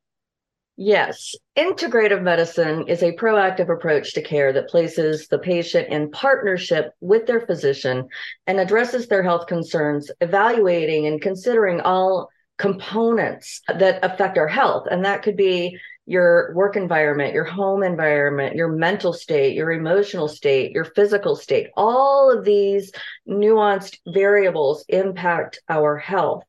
Yes. 0.77 1.33
Integrative 1.57 2.21
medicine 2.21 2.85
is 2.89 3.01
a 3.01 3.15
proactive 3.15 3.69
approach 3.69 4.13
to 4.13 4.21
care 4.21 4.51
that 4.51 4.67
places 4.67 5.27
the 5.29 5.39
patient 5.39 5.87
in 5.87 6.11
partnership 6.11 6.91
with 6.99 7.25
their 7.27 7.45
physician 7.45 8.09
and 8.45 8.59
addresses 8.59 9.07
their 9.07 9.23
health 9.23 9.47
concerns, 9.47 10.11
evaluating 10.19 11.07
and 11.07 11.21
considering 11.21 11.79
all 11.79 12.29
components 12.57 13.61
that 13.67 14.03
affect 14.03 14.37
our 14.37 14.47
health. 14.47 14.87
And 14.89 15.05
that 15.05 15.23
could 15.23 15.35
be 15.35 15.77
your 16.05 16.53
work 16.53 16.75
environment, 16.75 17.33
your 17.33 17.45
home 17.45 17.81
environment, 17.81 18.55
your 18.55 18.69
mental 18.69 19.11
state, 19.11 19.55
your 19.55 19.71
emotional 19.71 20.27
state, 20.27 20.71
your 20.71 20.85
physical 20.85 21.35
state. 21.35 21.67
All 21.75 22.31
of 22.31 22.45
these 22.45 22.91
nuanced 23.27 23.97
variables 24.07 24.85
impact 24.87 25.59
our 25.67 25.97
health. 25.97 26.43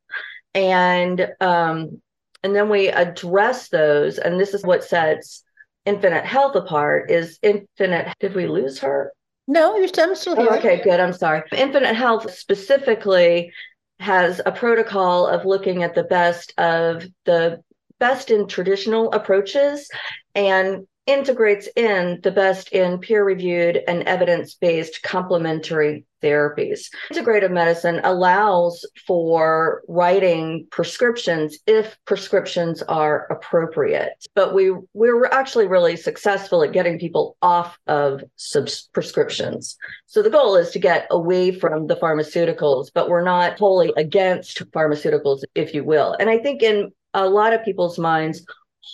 And 0.54 1.28
um, 1.40 2.00
and 2.46 2.54
then 2.54 2.68
we 2.68 2.88
address 2.88 3.68
those 3.70 4.18
and 4.18 4.38
this 4.38 4.54
is 4.54 4.62
what 4.62 4.84
sets 4.84 5.42
infinite 5.84 6.24
health 6.24 6.54
apart 6.54 7.10
is 7.10 7.40
infinite 7.42 8.14
did 8.20 8.36
we 8.36 8.46
lose 8.46 8.78
her 8.78 9.12
no 9.48 9.76
you're 9.76 9.88
still 9.88 10.14
here 10.36 10.46
oh, 10.50 10.56
okay 10.56 10.80
good 10.82 11.00
i'm 11.00 11.12
sorry 11.12 11.42
infinite 11.52 11.94
health 11.94 12.32
specifically 12.32 13.52
has 13.98 14.40
a 14.44 14.52
protocol 14.52 15.26
of 15.26 15.44
looking 15.44 15.82
at 15.82 15.94
the 15.94 16.04
best 16.04 16.52
of 16.58 17.04
the 17.24 17.62
best 17.98 18.30
in 18.30 18.46
traditional 18.46 19.10
approaches 19.12 19.88
and 20.34 20.86
integrates 21.06 21.68
in 21.76 22.20
the 22.22 22.30
best 22.30 22.72
in 22.72 22.98
peer 22.98 23.24
reviewed 23.24 23.80
and 23.88 24.02
evidence 24.02 24.54
based 24.54 25.02
complementary 25.02 26.04
therapies. 26.22 26.88
Integrative 27.12 27.50
medicine 27.50 28.00
allows 28.02 28.84
for 29.06 29.82
writing 29.86 30.66
prescriptions 30.70 31.58
if 31.66 31.96
prescriptions 32.04 32.82
are 32.82 33.26
appropriate. 33.30 34.26
But 34.34 34.54
we 34.54 34.74
we're 34.94 35.26
actually 35.26 35.66
really 35.66 35.96
successful 35.96 36.62
at 36.62 36.72
getting 36.72 36.98
people 36.98 37.36
off 37.42 37.78
of 37.86 38.24
subs- 38.36 38.88
prescriptions. 38.92 39.76
So 40.06 40.22
the 40.22 40.30
goal 40.30 40.56
is 40.56 40.70
to 40.72 40.78
get 40.78 41.06
away 41.10 41.52
from 41.52 41.86
the 41.86 41.96
pharmaceuticals, 41.96 42.88
but 42.92 43.08
we're 43.08 43.24
not 43.24 43.58
wholly 43.58 43.92
against 43.96 44.68
pharmaceuticals 44.72 45.42
if 45.54 45.74
you 45.74 45.84
will. 45.84 46.16
And 46.18 46.28
I 46.28 46.38
think 46.38 46.62
in 46.62 46.92
a 47.14 47.28
lot 47.28 47.52
of 47.52 47.64
people's 47.64 47.98
minds 47.98 48.44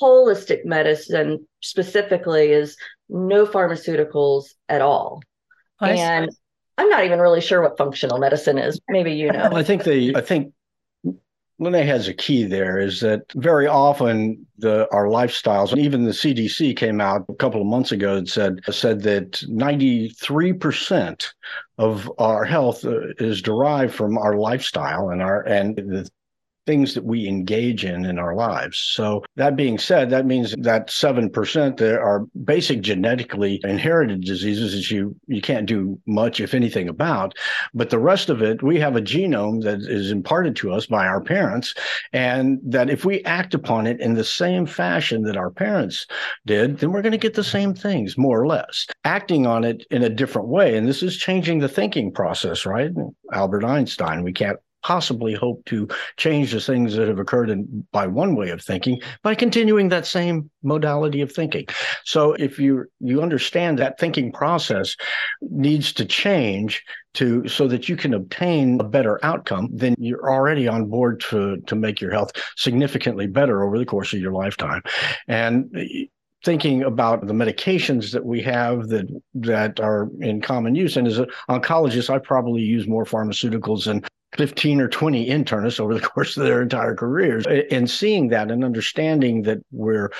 holistic 0.01 0.64
medicine 0.64 1.46
specifically 1.62 2.53
is 2.53 2.77
no 3.09 3.46
pharmaceuticals 3.46 4.46
at 4.68 4.83
all. 4.83 5.22
I 5.81 5.92
and 5.92 6.31
see. 6.31 6.38
I'm 6.79 6.88
not 6.88 7.05
even 7.05 7.18
really 7.18 7.40
sure 7.40 7.62
what 7.62 7.79
functional 7.79 8.18
medicine 8.18 8.59
is. 8.59 8.81
Maybe 8.88 9.12
you 9.12 9.33
know. 9.33 9.51
I 9.53 9.62
think 9.62 9.85
the 9.85 10.14
I 10.16 10.20
think 10.20 10.53
Lene 11.59 11.87
has 11.87 12.09
a 12.09 12.14
key 12.14 12.44
there 12.44 12.79
is 12.79 13.01
that 13.01 13.22
very 13.35 13.66
often 13.66 14.46
the 14.59 14.88
our 14.92 15.07
lifestyles 15.07 15.70
and 15.70 15.81
even 15.81 16.05
the 16.05 16.11
CDC 16.11 16.77
came 16.77 17.01
out 17.01 17.25
a 17.29 17.35
couple 17.35 17.61
of 17.61 17.66
months 17.66 17.92
ago 17.92 18.16
and 18.16 18.29
said 18.29 18.61
said 18.70 19.03
that 19.03 19.33
93% 19.33 21.27
of 21.79 22.11
our 22.18 22.44
health 22.44 22.85
uh, 22.85 23.09
is 23.18 23.42
derived 23.42 23.94
from 23.94 24.18
our 24.18 24.37
lifestyle 24.37 25.11
and 25.11 25.22
our 25.22 25.42
and 25.42 25.77
the 25.77 26.11
things 26.66 26.94
that 26.94 27.05
we 27.05 27.27
engage 27.27 27.85
in 27.85 28.05
in 28.05 28.18
our 28.18 28.35
lives. 28.35 28.79
So 28.79 29.25
that 29.37 29.57
being 29.57 29.79
said, 29.79 30.11
that 30.11 30.27
means 30.27 30.55
that 30.59 30.88
7% 30.88 31.77
there 31.77 32.03
are 32.03 32.27
basic 32.44 32.81
genetically 32.81 33.61
inherited 33.64 34.22
diseases 34.22 34.72
that 34.72 34.90
you 34.90 35.16
you 35.27 35.40
can't 35.40 35.66
do 35.66 35.98
much 36.07 36.40
if 36.40 36.55
anything 36.55 36.88
about, 36.88 37.35
but 37.75 37.90
the 37.90 37.98
rest 37.98 38.31
of 38.31 38.42
it 38.42 38.62
we 38.62 38.79
have 38.79 38.96
a 38.96 39.03
genome 39.03 39.62
that 39.62 39.81
is 39.81 40.11
imparted 40.11 40.57
to 40.57 40.72
us 40.72 40.87
by 40.87 41.07
our 41.07 41.20
parents 41.20 41.75
and 42.12 42.59
that 42.64 42.90
if 42.90 43.05
we 43.05 43.22
act 43.25 43.55
upon 43.55 43.87
it 43.87 44.01
in 44.01 44.14
the 44.14 44.25
same 44.25 44.66
fashion 44.66 45.22
that 45.22 45.37
our 45.37 45.51
parents 45.51 46.07
did, 46.46 46.79
then 46.79 46.92
we're 46.92 47.03
going 47.03 47.12
to 47.12 47.18
get 47.18 47.35
the 47.35 47.44
same 47.44 47.75
things 47.75 48.16
more 48.16 48.40
or 48.40 48.46
less. 48.46 48.87
Acting 49.05 49.46
on 49.46 49.64
it 49.64 49.85
in 49.90 50.03
a 50.03 50.09
different 50.09 50.48
way 50.48 50.77
and 50.77 50.87
this 50.87 51.03
is 51.03 51.16
changing 51.16 51.59
the 51.59 51.68
thinking 51.68 52.12
process, 52.12 52.64
right? 52.66 52.90
Albert 53.33 53.64
Einstein, 53.64 54.22
we 54.22 54.33
can't 54.33 54.59
possibly 54.83 55.35
hope 55.35 55.64
to 55.66 55.88
change 56.16 56.53
the 56.53 56.61
things 56.61 56.95
that 56.95 57.09
have 57.09 57.18
occurred 57.18 57.51
in, 57.51 57.87
by 57.92 58.07
one 58.07 58.35
way 58.35 58.51
of 58.51 58.62
thinking 58.62 59.01
by 59.23 59.35
continuing 59.35 59.88
that 59.88 60.07
same 60.07 60.51
modality 60.62 61.21
of 61.21 61.33
thinking. 61.33 61.66
So 62.05 62.33
if 62.35 62.59
you 62.59 62.87
you 63.01 63.23
understand 63.23 63.79
that 63.79 63.99
thinking 63.99 64.33
process 64.33 64.97
needs 65.40 65.92
to 65.95 66.05
change 66.05 66.83
to 67.14 67.47
so 67.49 67.68
that 67.68 67.88
you 67.88 67.97
can 67.97 68.14
obtain 68.14 68.81
a 68.81 68.85
better 68.85 69.18
outcome, 69.25 69.68
then 69.73 69.95
you're 69.99 70.31
already 70.31 70.66
on 70.68 70.87
board 70.87 71.21
to 71.29 71.59
to 71.66 71.75
make 71.75 72.01
your 72.01 72.12
health 72.12 72.33
significantly 72.57 73.27
better 73.27 73.64
over 73.64 73.79
the 73.79 73.87
course 73.87 74.12
of 74.12 74.21
your 74.21 74.33
lifetime. 74.33 74.83
And 75.29 75.71
eh, 75.77 76.07
thinking 76.45 76.83
about 76.83 77.27
the 77.27 77.33
medications 77.33 78.12
that 78.12 78.25
we 78.25 78.42
have 78.42 78.88
that 78.88 79.07
that 79.35 79.79
are 79.79 80.09
in 80.21 80.40
common 80.40 80.75
use 80.75 80.97
and 80.97 81.07
as 81.07 81.18
an 81.18 81.27
oncologist 81.49 82.11
i 82.11 82.18
probably 82.18 82.62
use 82.62 82.88
more 82.88 83.05
pharmaceuticals 83.05 83.85
than 83.85 84.03
15 84.37 84.81
or 84.81 84.88
20 84.88 85.29
internists 85.29 85.81
over 85.81 85.95
the 85.95 86.01
course 86.09 86.37
of 86.37 86.45
their 86.45 86.62
entire 86.62 86.95
careers. 86.95 87.45
And 87.71 87.88
seeing 87.90 88.29
that 88.29 88.51
and 88.51 88.64
understanding 88.64 89.42
that 89.42 89.59
we're 89.71 90.11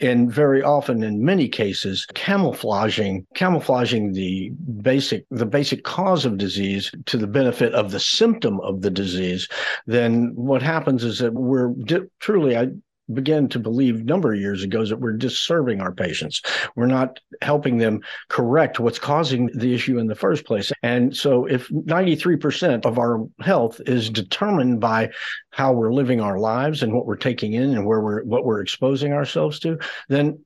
and 0.00 0.30
very 0.30 0.62
often 0.62 1.02
in 1.02 1.24
many 1.24 1.48
cases 1.48 2.06
camouflaging 2.14 3.26
camouflaging 3.34 4.12
the 4.12 4.50
basic 4.82 5.24
the 5.30 5.46
basic 5.46 5.84
cause 5.84 6.24
of 6.24 6.38
disease 6.38 6.90
to 7.06 7.16
the 7.16 7.26
benefit 7.26 7.72
of 7.74 7.90
the 7.90 8.00
symptom 8.00 8.60
of 8.60 8.82
the 8.82 8.90
disease 8.90 9.48
then 9.86 10.32
what 10.34 10.62
happens 10.62 11.04
is 11.04 11.18
that 11.18 11.32
we're 11.34 11.72
truly 12.20 12.56
i 12.56 12.68
began 13.12 13.48
to 13.48 13.58
believe 13.58 13.96
a 13.96 14.04
number 14.04 14.32
of 14.32 14.40
years 14.40 14.62
ago 14.62 14.80
is 14.80 14.88
that 14.88 15.00
we're 15.00 15.12
disserving 15.12 15.80
our 15.80 15.92
patients. 15.92 16.42
We're 16.74 16.86
not 16.86 17.20
helping 17.42 17.78
them 17.78 18.00
correct 18.28 18.80
what's 18.80 18.98
causing 18.98 19.50
the 19.54 19.74
issue 19.74 19.98
in 19.98 20.06
the 20.06 20.14
first 20.14 20.44
place. 20.44 20.72
And 20.82 21.14
so 21.14 21.44
if 21.44 21.68
93% 21.68 22.86
of 22.86 22.98
our 22.98 23.26
health 23.40 23.80
is 23.86 24.08
determined 24.08 24.80
by 24.80 25.10
how 25.50 25.72
we're 25.72 25.92
living 25.92 26.20
our 26.20 26.38
lives 26.38 26.82
and 26.82 26.94
what 26.94 27.06
we're 27.06 27.16
taking 27.16 27.52
in 27.52 27.74
and 27.74 27.86
where 27.86 28.00
we're 28.00 28.24
what 28.24 28.44
we're 28.44 28.60
exposing 28.60 29.12
ourselves 29.12 29.58
to, 29.60 29.78
then 30.08 30.38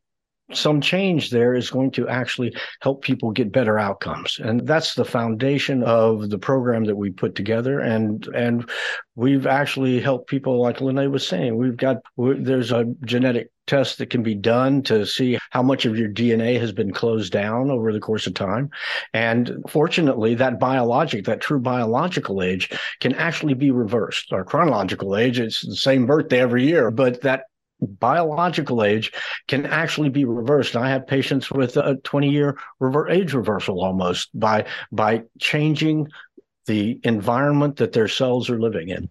some 0.52 0.80
change 0.80 1.30
there 1.30 1.54
is 1.54 1.70
going 1.70 1.90
to 1.92 2.08
actually 2.08 2.54
help 2.80 3.02
people 3.02 3.30
get 3.32 3.52
better 3.52 3.78
outcomes. 3.78 4.38
And 4.42 4.66
that's 4.66 4.94
the 4.94 5.04
foundation 5.04 5.82
of 5.82 6.30
the 6.30 6.38
program 6.38 6.84
that 6.84 6.96
we 6.96 7.10
put 7.10 7.34
together. 7.34 7.80
And 7.80 8.26
and 8.28 8.68
we've 9.14 9.46
actually 9.46 10.00
helped 10.00 10.28
people 10.28 10.60
like 10.60 10.80
Lene 10.80 11.10
was 11.10 11.26
saying 11.26 11.56
we've 11.56 11.76
got 11.76 11.98
there's 12.16 12.72
a 12.72 12.86
genetic 13.04 13.50
test 13.66 13.98
that 13.98 14.08
can 14.08 14.22
be 14.22 14.34
done 14.34 14.82
to 14.82 15.04
see 15.04 15.38
how 15.50 15.62
much 15.62 15.84
of 15.84 15.98
your 15.98 16.08
DNA 16.08 16.58
has 16.58 16.72
been 16.72 16.92
closed 16.92 17.30
down 17.30 17.70
over 17.70 17.92
the 17.92 18.00
course 18.00 18.26
of 18.26 18.32
time. 18.32 18.70
And 19.12 19.62
fortunately 19.68 20.34
that 20.36 20.58
biologic 20.58 21.26
that 21.26 21.42
true 21.42 21.60
biological 21.60 22.42
age 22.42 22.70
can 23.00 23.14
actually 23.14 23.54
be 23.54 23.70
reversed. 23.70 24.32
Our 24.32 24.44
chronological 24.44 25.16
age 25.16 25.38
it's 25.38 25.60
the 25.60 25.76
same 25.76 26.06
birthday 26.06 26.40
every 26.40 26.66
year 26.66 26.90
but 26.90 27.20
that 27.20 27.44
biological 27.80 28.82
age 28.82 29.12
can 29.46 29.66
actually 29.66 30.08
be 30.08 30.24
reversed. 30.24 30.76
I 30.76 30.88
have 30.90 31.06
patients 31.06 31.50
with 31.50 31.76
a 31.76 31.96
20 32.04 32.30
year 32.30 32.58
rever- 32.80 33.08
age 33.08 33.34
reversal 33.34 33.82
almost 33.82 34.30
by 34.38 34.66
by 34.92 35.22
changing 35.38 36.08
the 36.66 37.00
environment 37.04 37.76
that 37.76 37.92
their 37.92 38.08
cells 38.08 38.50
are 38.50 38.60
living 38.60 38.88
in. 38.88 39.08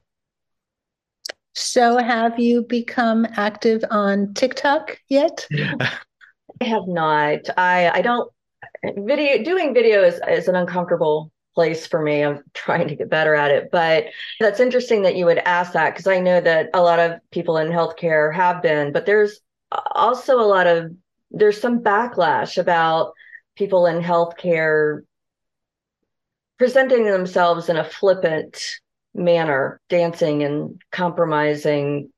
So, 1.53 1.97
have 1.97 2.39
you 2.39 2.61
become 2.61 3.25
active 3.35 3.83
on 3.89 4.33
TikTok 4.35 4.99
yet? 5.09 5.47
I 6.61 6.65
have 6.65 6.87
not. 6.87 7.39
I 7.57 7.89
I 7.89 8.01
don't 8.01 8.31
video 8.83 9.43
doing 9.43 9.73
video 9.73 10.03
is, 10.03 10.19
is 10.27 10.47
an 10.47 10.55
uncomfortable 10.55 11.31
place 11.57 11.87
for 11.87 11.99
me. 11.99 12.23
I'm 12.23 12.43
trying 12.53 12.87
to 12.87 12.95
get 12.95 13.09
better 13.09 13.33
at 13.33 13.49
it. 13.49 13.69
But 13.71 14.05
that's 14.39 14.59
interesting 14.59 15.01
that 15.01 15.15
you 15.15 15.25
would 15.25 15.39
ask 15.39 15.73
that 15.73 15.93
because 15.95 16.05
I 16.05 16.19
know 16.19 16.39
that 16.39 16.69
a 16.75 16.81
lot 16.83 16.99
of 16.99 17.19
people 17.31 17.57
in 17.57 17.69
healthcare 17.69 18.31
have 18.31 18.61
been, 18.61 18.93
but 18.93 19.07
there's 19.07 19.39
also 19.71 20.39
a 20.39 20.45
lot 20.45 20.67
of 20.67 20.91
there's 21.31 21.59
some 21.59 21.79
backlash 21.79 22.59
about 22.59 23.13
people 23.55 23.87
in 23.87 24.03
healthcare 24.03 25.01
presenting 26.59 27.05
themselves 27.05 27.69
in 27.69 27.77
a 27.77 27.83
flippant 27.83 28.61
manner, 29.15 29.81
dancing 29.89 30.43
and 30.43 30.79
compromising 30.91 32.11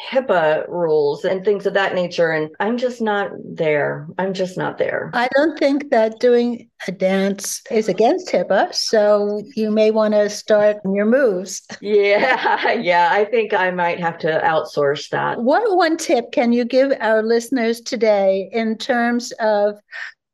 HIPAA 0.00 0.68
rules 0.68 1.24
and 1.24 1.44
things 1.44 1.66
of 1.66 1.74
that 1.74 1.94
nature. 1.94 2.30
And 2.30 2.50
I'm 2.60 2.76
just 2.76 3.00
not 3.00 3.30
there. 3.44 4.06
I'm 4.18 4.34
just 4.34 4.58
not 4.58 4.78
there. 4.78 5.10
I 5.14 5.28
don't 5.34 5.58
think 5.58 5.90
that 5.90 6.20
doing 6.20 6.68
a 6.86 6.92
dance 6.92 7.62
is 7.70 7.88
against 7.88 8.28
HIPAA. 8.28 8.74
So 8.74 9.42
you 9.54 9.70
may 9.70 9.90
want 9.90 10.14
to 10.14 10.28
start 10.28 10.78
your 10.84 11.06
moves. 11.06 11.66
Yeah. 11.80 12.74
Yeah. 12.86 13.08
I 13.12 13.24
think 13.24 13.54
I 13.54 13.70
might 13.70 14.00
have 14.00 14.18
to 14.18 14.40
outsource 14.44 15.08
that. 15.10 15.40
What 15.40 15.76
one 15.76 15.96
tip 15.96 16.30
can 16.32 16.52
you 16.52 16.64
give 16.64 16.92
our 17.00 17.22
listeners 17.22 17.80
today 17.80 18.48
in 18.52 18.76
terms 18.76 19.32
of 19.40 19.76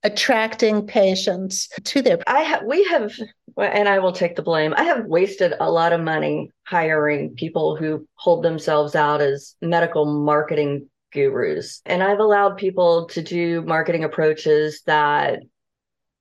attracting 0.04 0.86
patients 0.86 1.68
to 1.84 2.02
their 2.02 2.18
I 2.26 2.40
have 2.40 2.64
we 2.64 2.84
have 2.84 3.12
and 3.56 3.88
I 3.88 3.98
will 3.98 4.12
take 4.12 4.36
the 4.36 4.42
blame. 4.42 4.74
I 4.76 4.84
have 4.84 5.04
wasted 5.04 5.54
a 5.60 5.70
lot 5.70 5.92
of 5.92 6.00
money 6.00 6.50
hiring 6.64 7.34
people 7.34 7.76
who 7.76 8.06
hold 8.14 8.44
themselves 8.44 8.94
out 8.94 9.20
as 9.20 9.56
medical 9.60 10.06
marketing 10.06 10.88
gurus. 11.12 11.82
And 11.84 12.02
I've 12.02 12.18
allowed 12.18 12.56
people 12.56 13.06
to 13.08 13.22
do 13.22 13.62
marketing 13.62 14.04
approaches 14.04 14.82
that 14.86 15.40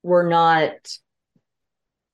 were 0.03 0.27
not 0.27 0.73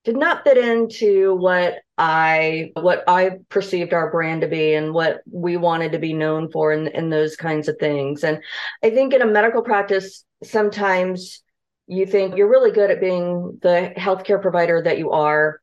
did 0.04 0.16
not 0.16 0.46
fit 0.46 0.58
into 0.58 1.36
what 1.36 1.80
I 1.98 2.72
what 2.76 3.04
I 3.08 3.40
perceived 3.50 3.94
our 3.94 4.10
brand 4.10 4.42
to 4.42 4.48
be 4.48 4.74
and 4.74 4.94
what 4.94 5.22
we 5.30 5.58
wanted 5.58 5.92
to 5.92 6.00
be 6.00 6.14
known 6.14 6.50
for 6.50 6.72
and, 6.72 6.88
and 6.88 7.12
those 7.12 7.36
kinds 7.36 7.68
of 7.68 7.78
things. 7.78 8.24
And 8.24 8.40
I 8.84 8.92
think 8.92 9.14
in 9.14 9.22
a 9.22 9.26
medical 9.26 9.64
practice, 9.64 10.24
sometimes 10.44 11.44
you 11.88 12.06
think 12.06 12.36
you're 12.36 12.50
really 12.50 12.72
good 12.72 12.92
at 12.92 13.00
being 13.00 13.60
the 13.62 13.94
healthcare 13.98 14.42
provider 14.42 14.82
that 14.84 14.98
you 14.98 15.12
are. 15.12 15.60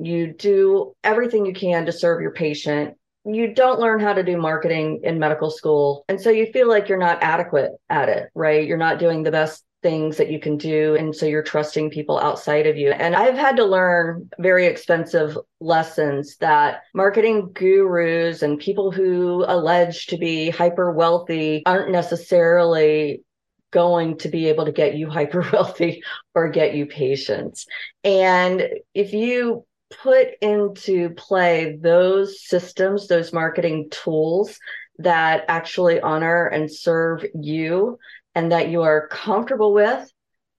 You 0.00 0.32
do 0.32 0.94
everything 1.02 1.46
you 1.46 1.54
can 1.54 1.86
to 1.86 1.92
serve 1.92 2.20
your 2.20 2.32
patient. 2.32 2.94
You 3.24 3.54
don't 3.54 3.80
learn 3.80 4.00
how 4.00 4.12
to 4.12 4.22
do 4.22 4.36
marketing 4.36 5.00
in 5.04 5.18
medical 5.18 5.50
school. 5.50 6.04
And 6.08 6.20
so 6.20 6.30
you 6.30 6.46
feel 6.52 6.68
like 6.68 6.88
you're 6.88 6.98
not 6.98 7.22
adequate 7.22 7.72
at 7.88 8.08
it, 8.08 8.28
right? 8.34 8.66
You're 8.66 8.76
not 8.76 8.98
doing 8.98 9.22
the 9.22 9.30
best 9.30 9.64
things 9.82 10.16
that 10.16 10.30
you 10.30 10.40
can 10.40 10.56
do. 10.56 10.96
And 10.96 11.14
so 11.14 11.26
you're 11.26 11.42
trusting 11.42 11.90
people 11.90 12.18
outside 12.18 12.66
of 12.66 12.76
you. 12.76 12.90
And 12.90 13.14
I've 13.14 13.36
had 13.36 13.56
to 13.56 13.64
learn 13.64 14.28
very 14.38 14.66
expensive 14.66 15.38
lessons 15.60 16.36
that 16.38 16.82
marketing 16.94 17.50
gurus 17.52 18.42
and 18.42 18.58
people 18.58 18.90
who 18.90 19.44
allege 19.46 20.06
to 20.06 20.16
be 20.16 20.50
hyper 20.50 20.92
wealthy 20.92 21.62
aren't 21.64 21.92
necessarily 21.92 23.22
going 23.70 24.18
to 24.18 24.28
be 24.28 24.46
able 24.46 24.64
to 24.64 24.72
get 24.72 24.96
you 24.96 25.08
hyper 25.10 25.46
wealthy 25.52 26.02
or 26.34 26.50
get 26.50 26.74
you 26.74 26.86
patients. 26.86 27.66
And 28.04 28.68
if 28.94 29.12
you 29.12 29.64
put 30.02 30.28
into 30.42 31.10
play 31.10 31.78
those 31.80 32.46
systems, 32.46 33.08
those 33.08 33.32
marketing 33.32 33.88
tools 33.90 34.58
that 34.98 35.44
actually 35.48 36.00
honor 36.00 36.46
and 36.46 36.70
serve 36.70 37.24
you 37.34 37.98
and 38.34 38.52
that 38.52 38.68
you 38.68 38.82
are 38.82 39.08
comfortable 39.08 39.72
with 39.72 40.10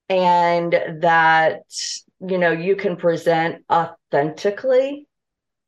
and 0.07 0.71
that 1.01 1.61
you 2.19 2.37
know 2.37 2.51
you 2.51 2.75
can 2.75 2.95
present 2.95 3.63
authentically 3.71 5.07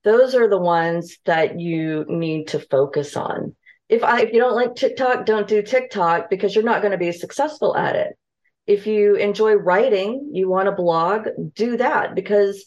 those 0.03 0.33
are 0.33 0.49
the 0.49 0.57
ones 0.57 1.17
that 1.25 1.59
you 1.59 2.05
need 2.07 2.47
to 2.47 2.59
focus 2.59 3.15
on 3.15 3.55
if 3.91 4.05
I 4.05 4.21
if 4.21 4.33
you 4.33 4.39
don't 4.39 4.55
like 4.55 4.73
TikTok, 4.73 5.25
don't 5.25 5.49
do 5.49 5.61
TikTok 5.61 6.29
because 6.29 6.55
you're 6.55 6.63
not 6.63 6.81
going 6.81 6.93
to 6.93 6.97
be 6.97 7.11
successful 7.11 7.75
at 7.75 7.97
it. 7.97 8.17
If 8.65 8.87
you 8.87 9.15
enjoy 9.15 9.55
writing, 9.55 10.31
you 10.33 10.49
want 10.49 10.67
to 10.67 10.71
blog, 10.71 11.27
do 11.53 11.75
that 11.75 12.15
because 12.15 12.65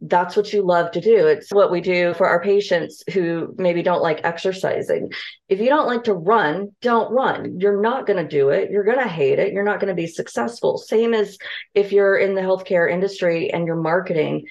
that's 0.00 0.36
what 0.36 0.52
you 0.52 0.62
love 0.62 0.90
to 0.90 1.00
do. 1.00 1.28
It's 1.28 1.52
what 1.52 1.70
we 1.70 1.80
do 1.80 2.12
for 2.14 2.28
our 2.28 2.42
patients 2.42 3.04
who 3.12 3.54
maybe 3.56 3.84
don't 3.84 4.02
like 4.02 4.22
exercising. 4.24 5.12
If 5.48 5.60
you 5.60 5.68
don't 5.68 5.86
like 5.86 6.04
to 6.04 6.12
run, 6.12 6.72
don't 6.82 7.12
run. 7.12 7.60
You're 7.60 7.80
not 7.80 8.04
going 8.06 8.22
to 8.22 8.28
do 8.28 8.48
it. 8.48 8.70
You're 8.72 8.84
going 8.84 8.98
to 8.98 9.08
hate 9.08 9.38
it. 9.38 9.52
You're 9.52 9.64
not 9.64 9.78
going 9.78 9.94
to 9.94 10.02
be 10.02 10.08
successful. 10.08 10.76
Same 10.76 11.14
as 11.14 11.38
if 11.72 11.92
you're 11.92 12.16
in 12.16 12.34
the 12.34 12.40
healthcare 12.40 12.90
industry 12.90 13.52
and 13.52 13.64
you're 13.66 13.76
marketing. 13.76 14.46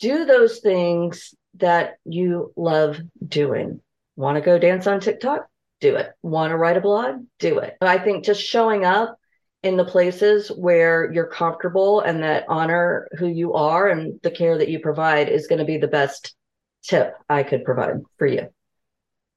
Do 0.00 0.26
those 0.26 0.58
things 0.58 1.34
that 1.54 1.94
you 2.04 2.52
love 2.56 3.00
doing. 3.26 3.80
Want 4.16 4.36
to 4.36 4.40
go 4.40 4.58
dance 4.58 4.86
on 4.86 5.00
TikTok? 5.00 5.46
Do 5.80 5.96
it. 5.96 6.10
Want 6.22 6.50
to 6.50 6.56
write 6.56 6.76
a 6.76 6.80
blog? 6.80 7.24
Do 7.38 7.58
it. 7.58 7.76
I 7.80 7.98
think 7.98 8.24
just 8.24 8.42
showing 8.42 8.84
up 8.84 9.18
in 9.62 9.76
the 9.76 9.84
places 9.84 10.48
where 10.48 11.12
you're 11.12 11.26
comfortable 11.26 12.00
and 12.00 12.22
that 12.22 12.46
honor 12.48 13.08
who 13.18 13.26
you 13.26 13.52
are 13.54 13.88
and 13.88 14.18
the 14.22 14.30
care 14.30 14.56
that 14.56 14.68
you 14.68 14.78
provide 14.78 15.28
is 15.28 15.46
going 15.46 15.58
to 15.58 15.64
be 15.64 15.76
the 15.76 15.88
best 15.88 16.34
tip 16.82 17.14
I 17.28 17.42
could 17.42 17.64
provide 17.64 17.96
for 18.16 18.26
you. 18.26 18.48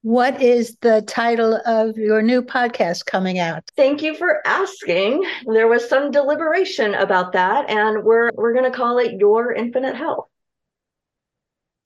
What 0.02 0.40
is 0.40 0.78
the 0.80 1.02
title 1.02 1.60
of 1.66 1.98
your 1.98 2.22
new 2.22 2.40
podcast 2.40 3.04
coming 3.04 3.38
out? 3.38 3.64
Thank 3.76 4.00
you 4.00 4.14
for 4.14 4.40
asking. 4.46 5.26
There 5.44 5.68
was 5.68 5.86
some 5.86 6.10
deliberation 6.10 6.94
about 6.94 7.32
that 7.32 7.68
and 7.68 8.02
we're 8.02 8.30
we're 8.34 8.54
going 8.54 8.70
to 8.70 8.76
call 8.76 8.96
it 8.96 9.20
Your 9.20 9.52
Infinite 9.52 9.94
Health. 9.96 10.29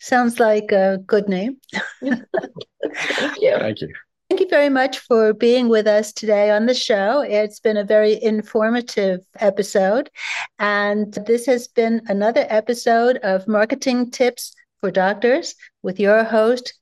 Sounds 0.05 0.39
like 0.39 0.71
a 0.71 0.99
good 1.07 1.31
name. 1.31 1.57
Thank 2.03 3.41
you. 3.41 3.57
Thank 3.59 3.81
you. 3.81 3.89
Thank 4.29 4.41
you 4.43 4.49
very 4.51 4.69
much 4.69 4.99
for 4.99 5.33
being 5.33 5.71
with 5.71 5.87
us 5.87 6.13
today 6.13 6.51
on 6.51 6.67
the 6.67 6.75
show. 6.75 7.23
It's 7.23 7.59
been 7.59 7.79
a 7.79 7.85
very 7.85 8.23
informative 8.23 9.21
episode. 9.41 10.11
And 10.59 11.15
this 11.27 11.47
has 11.47 11.69
been 11.69 12.03
another 12.09 12.45
episode 12.51 13.17
of 13.23 13.49
Marketing 13.49 14.11
Tips 14.11 14.55
for 14.83 14.91
Doctors 14.91 15.55
with 15.83 15.99
your 15.99 16.23
host, 16.23 16.75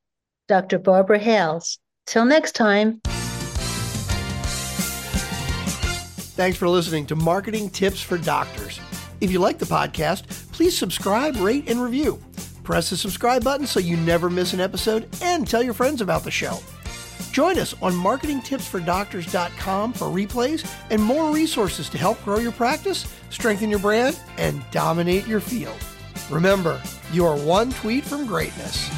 Dr. 0.48 0.80
Barbara 0.80 1.20
Hales. 1.20 1.78
Till 2.08 2.24
next 2.24 2.56
time. 2.56 3.00
Thanks 6.34 6.58
for 6.58 6.68
listening 6.68 7.06
to 7.06 7.14
Marketing 7.14 7.70
Tips 7.70 8.02
for 8.02 8.18
Doctors. 8.18 8.80
If 9.20 9.30
you 9.30 9.38
like 9.38 9.58
the 9.58 9.66
podcast, 9.66 10.28
please 10.50 10.76
subscribe, 10.76 11.36
rate, 11.36 11.70
and 11.70 11.80
review. 11.80 12.20
Press 12.62 12.90
the 12.90 12.96
subscribe 12.96 13.42
button 13.42 13.66
so 13.66 13.80
you 13.80 13.96
never 13.96 14.30
miss 14.30 14.52
an 14.52 14.60
episode 14.60 15.08
and 15.22 15.46
tell 15.46 15.62
your 15.62 15.74
friends 15.74 16.00
about 16.00 16.24
the 16.24 16.30
show. 16.30 16.58
Join 17.32 17.58
us 17.58 17.74
on 17.82 17.94
marketingtipsfordoctors.com 17.94 19.92
for 19.94 20.06
replays 20.06 20.70
and 20.90 21.02
more 21.02 21.32
resources 21.32 21.88
to 21.88 21.98
help 21.98 22.22
grow 22.24 22.38
your 22.38 22.52
practice, 22.52 23.12
strengthen 23.30 23.70
your 23.70 23.78
brand, 23.78 24.20
and 24.36 24.62
dominate 24.70 25.26
your 25.26 25.40
field. 25.40 25.76
Remember, 26.30 26.80
you 27.10 27.24
are 27.26 27.36
one 27.36 27.70
tweet 27.70 28.04
from 28.04 28.26
greatness. 28.26 28.90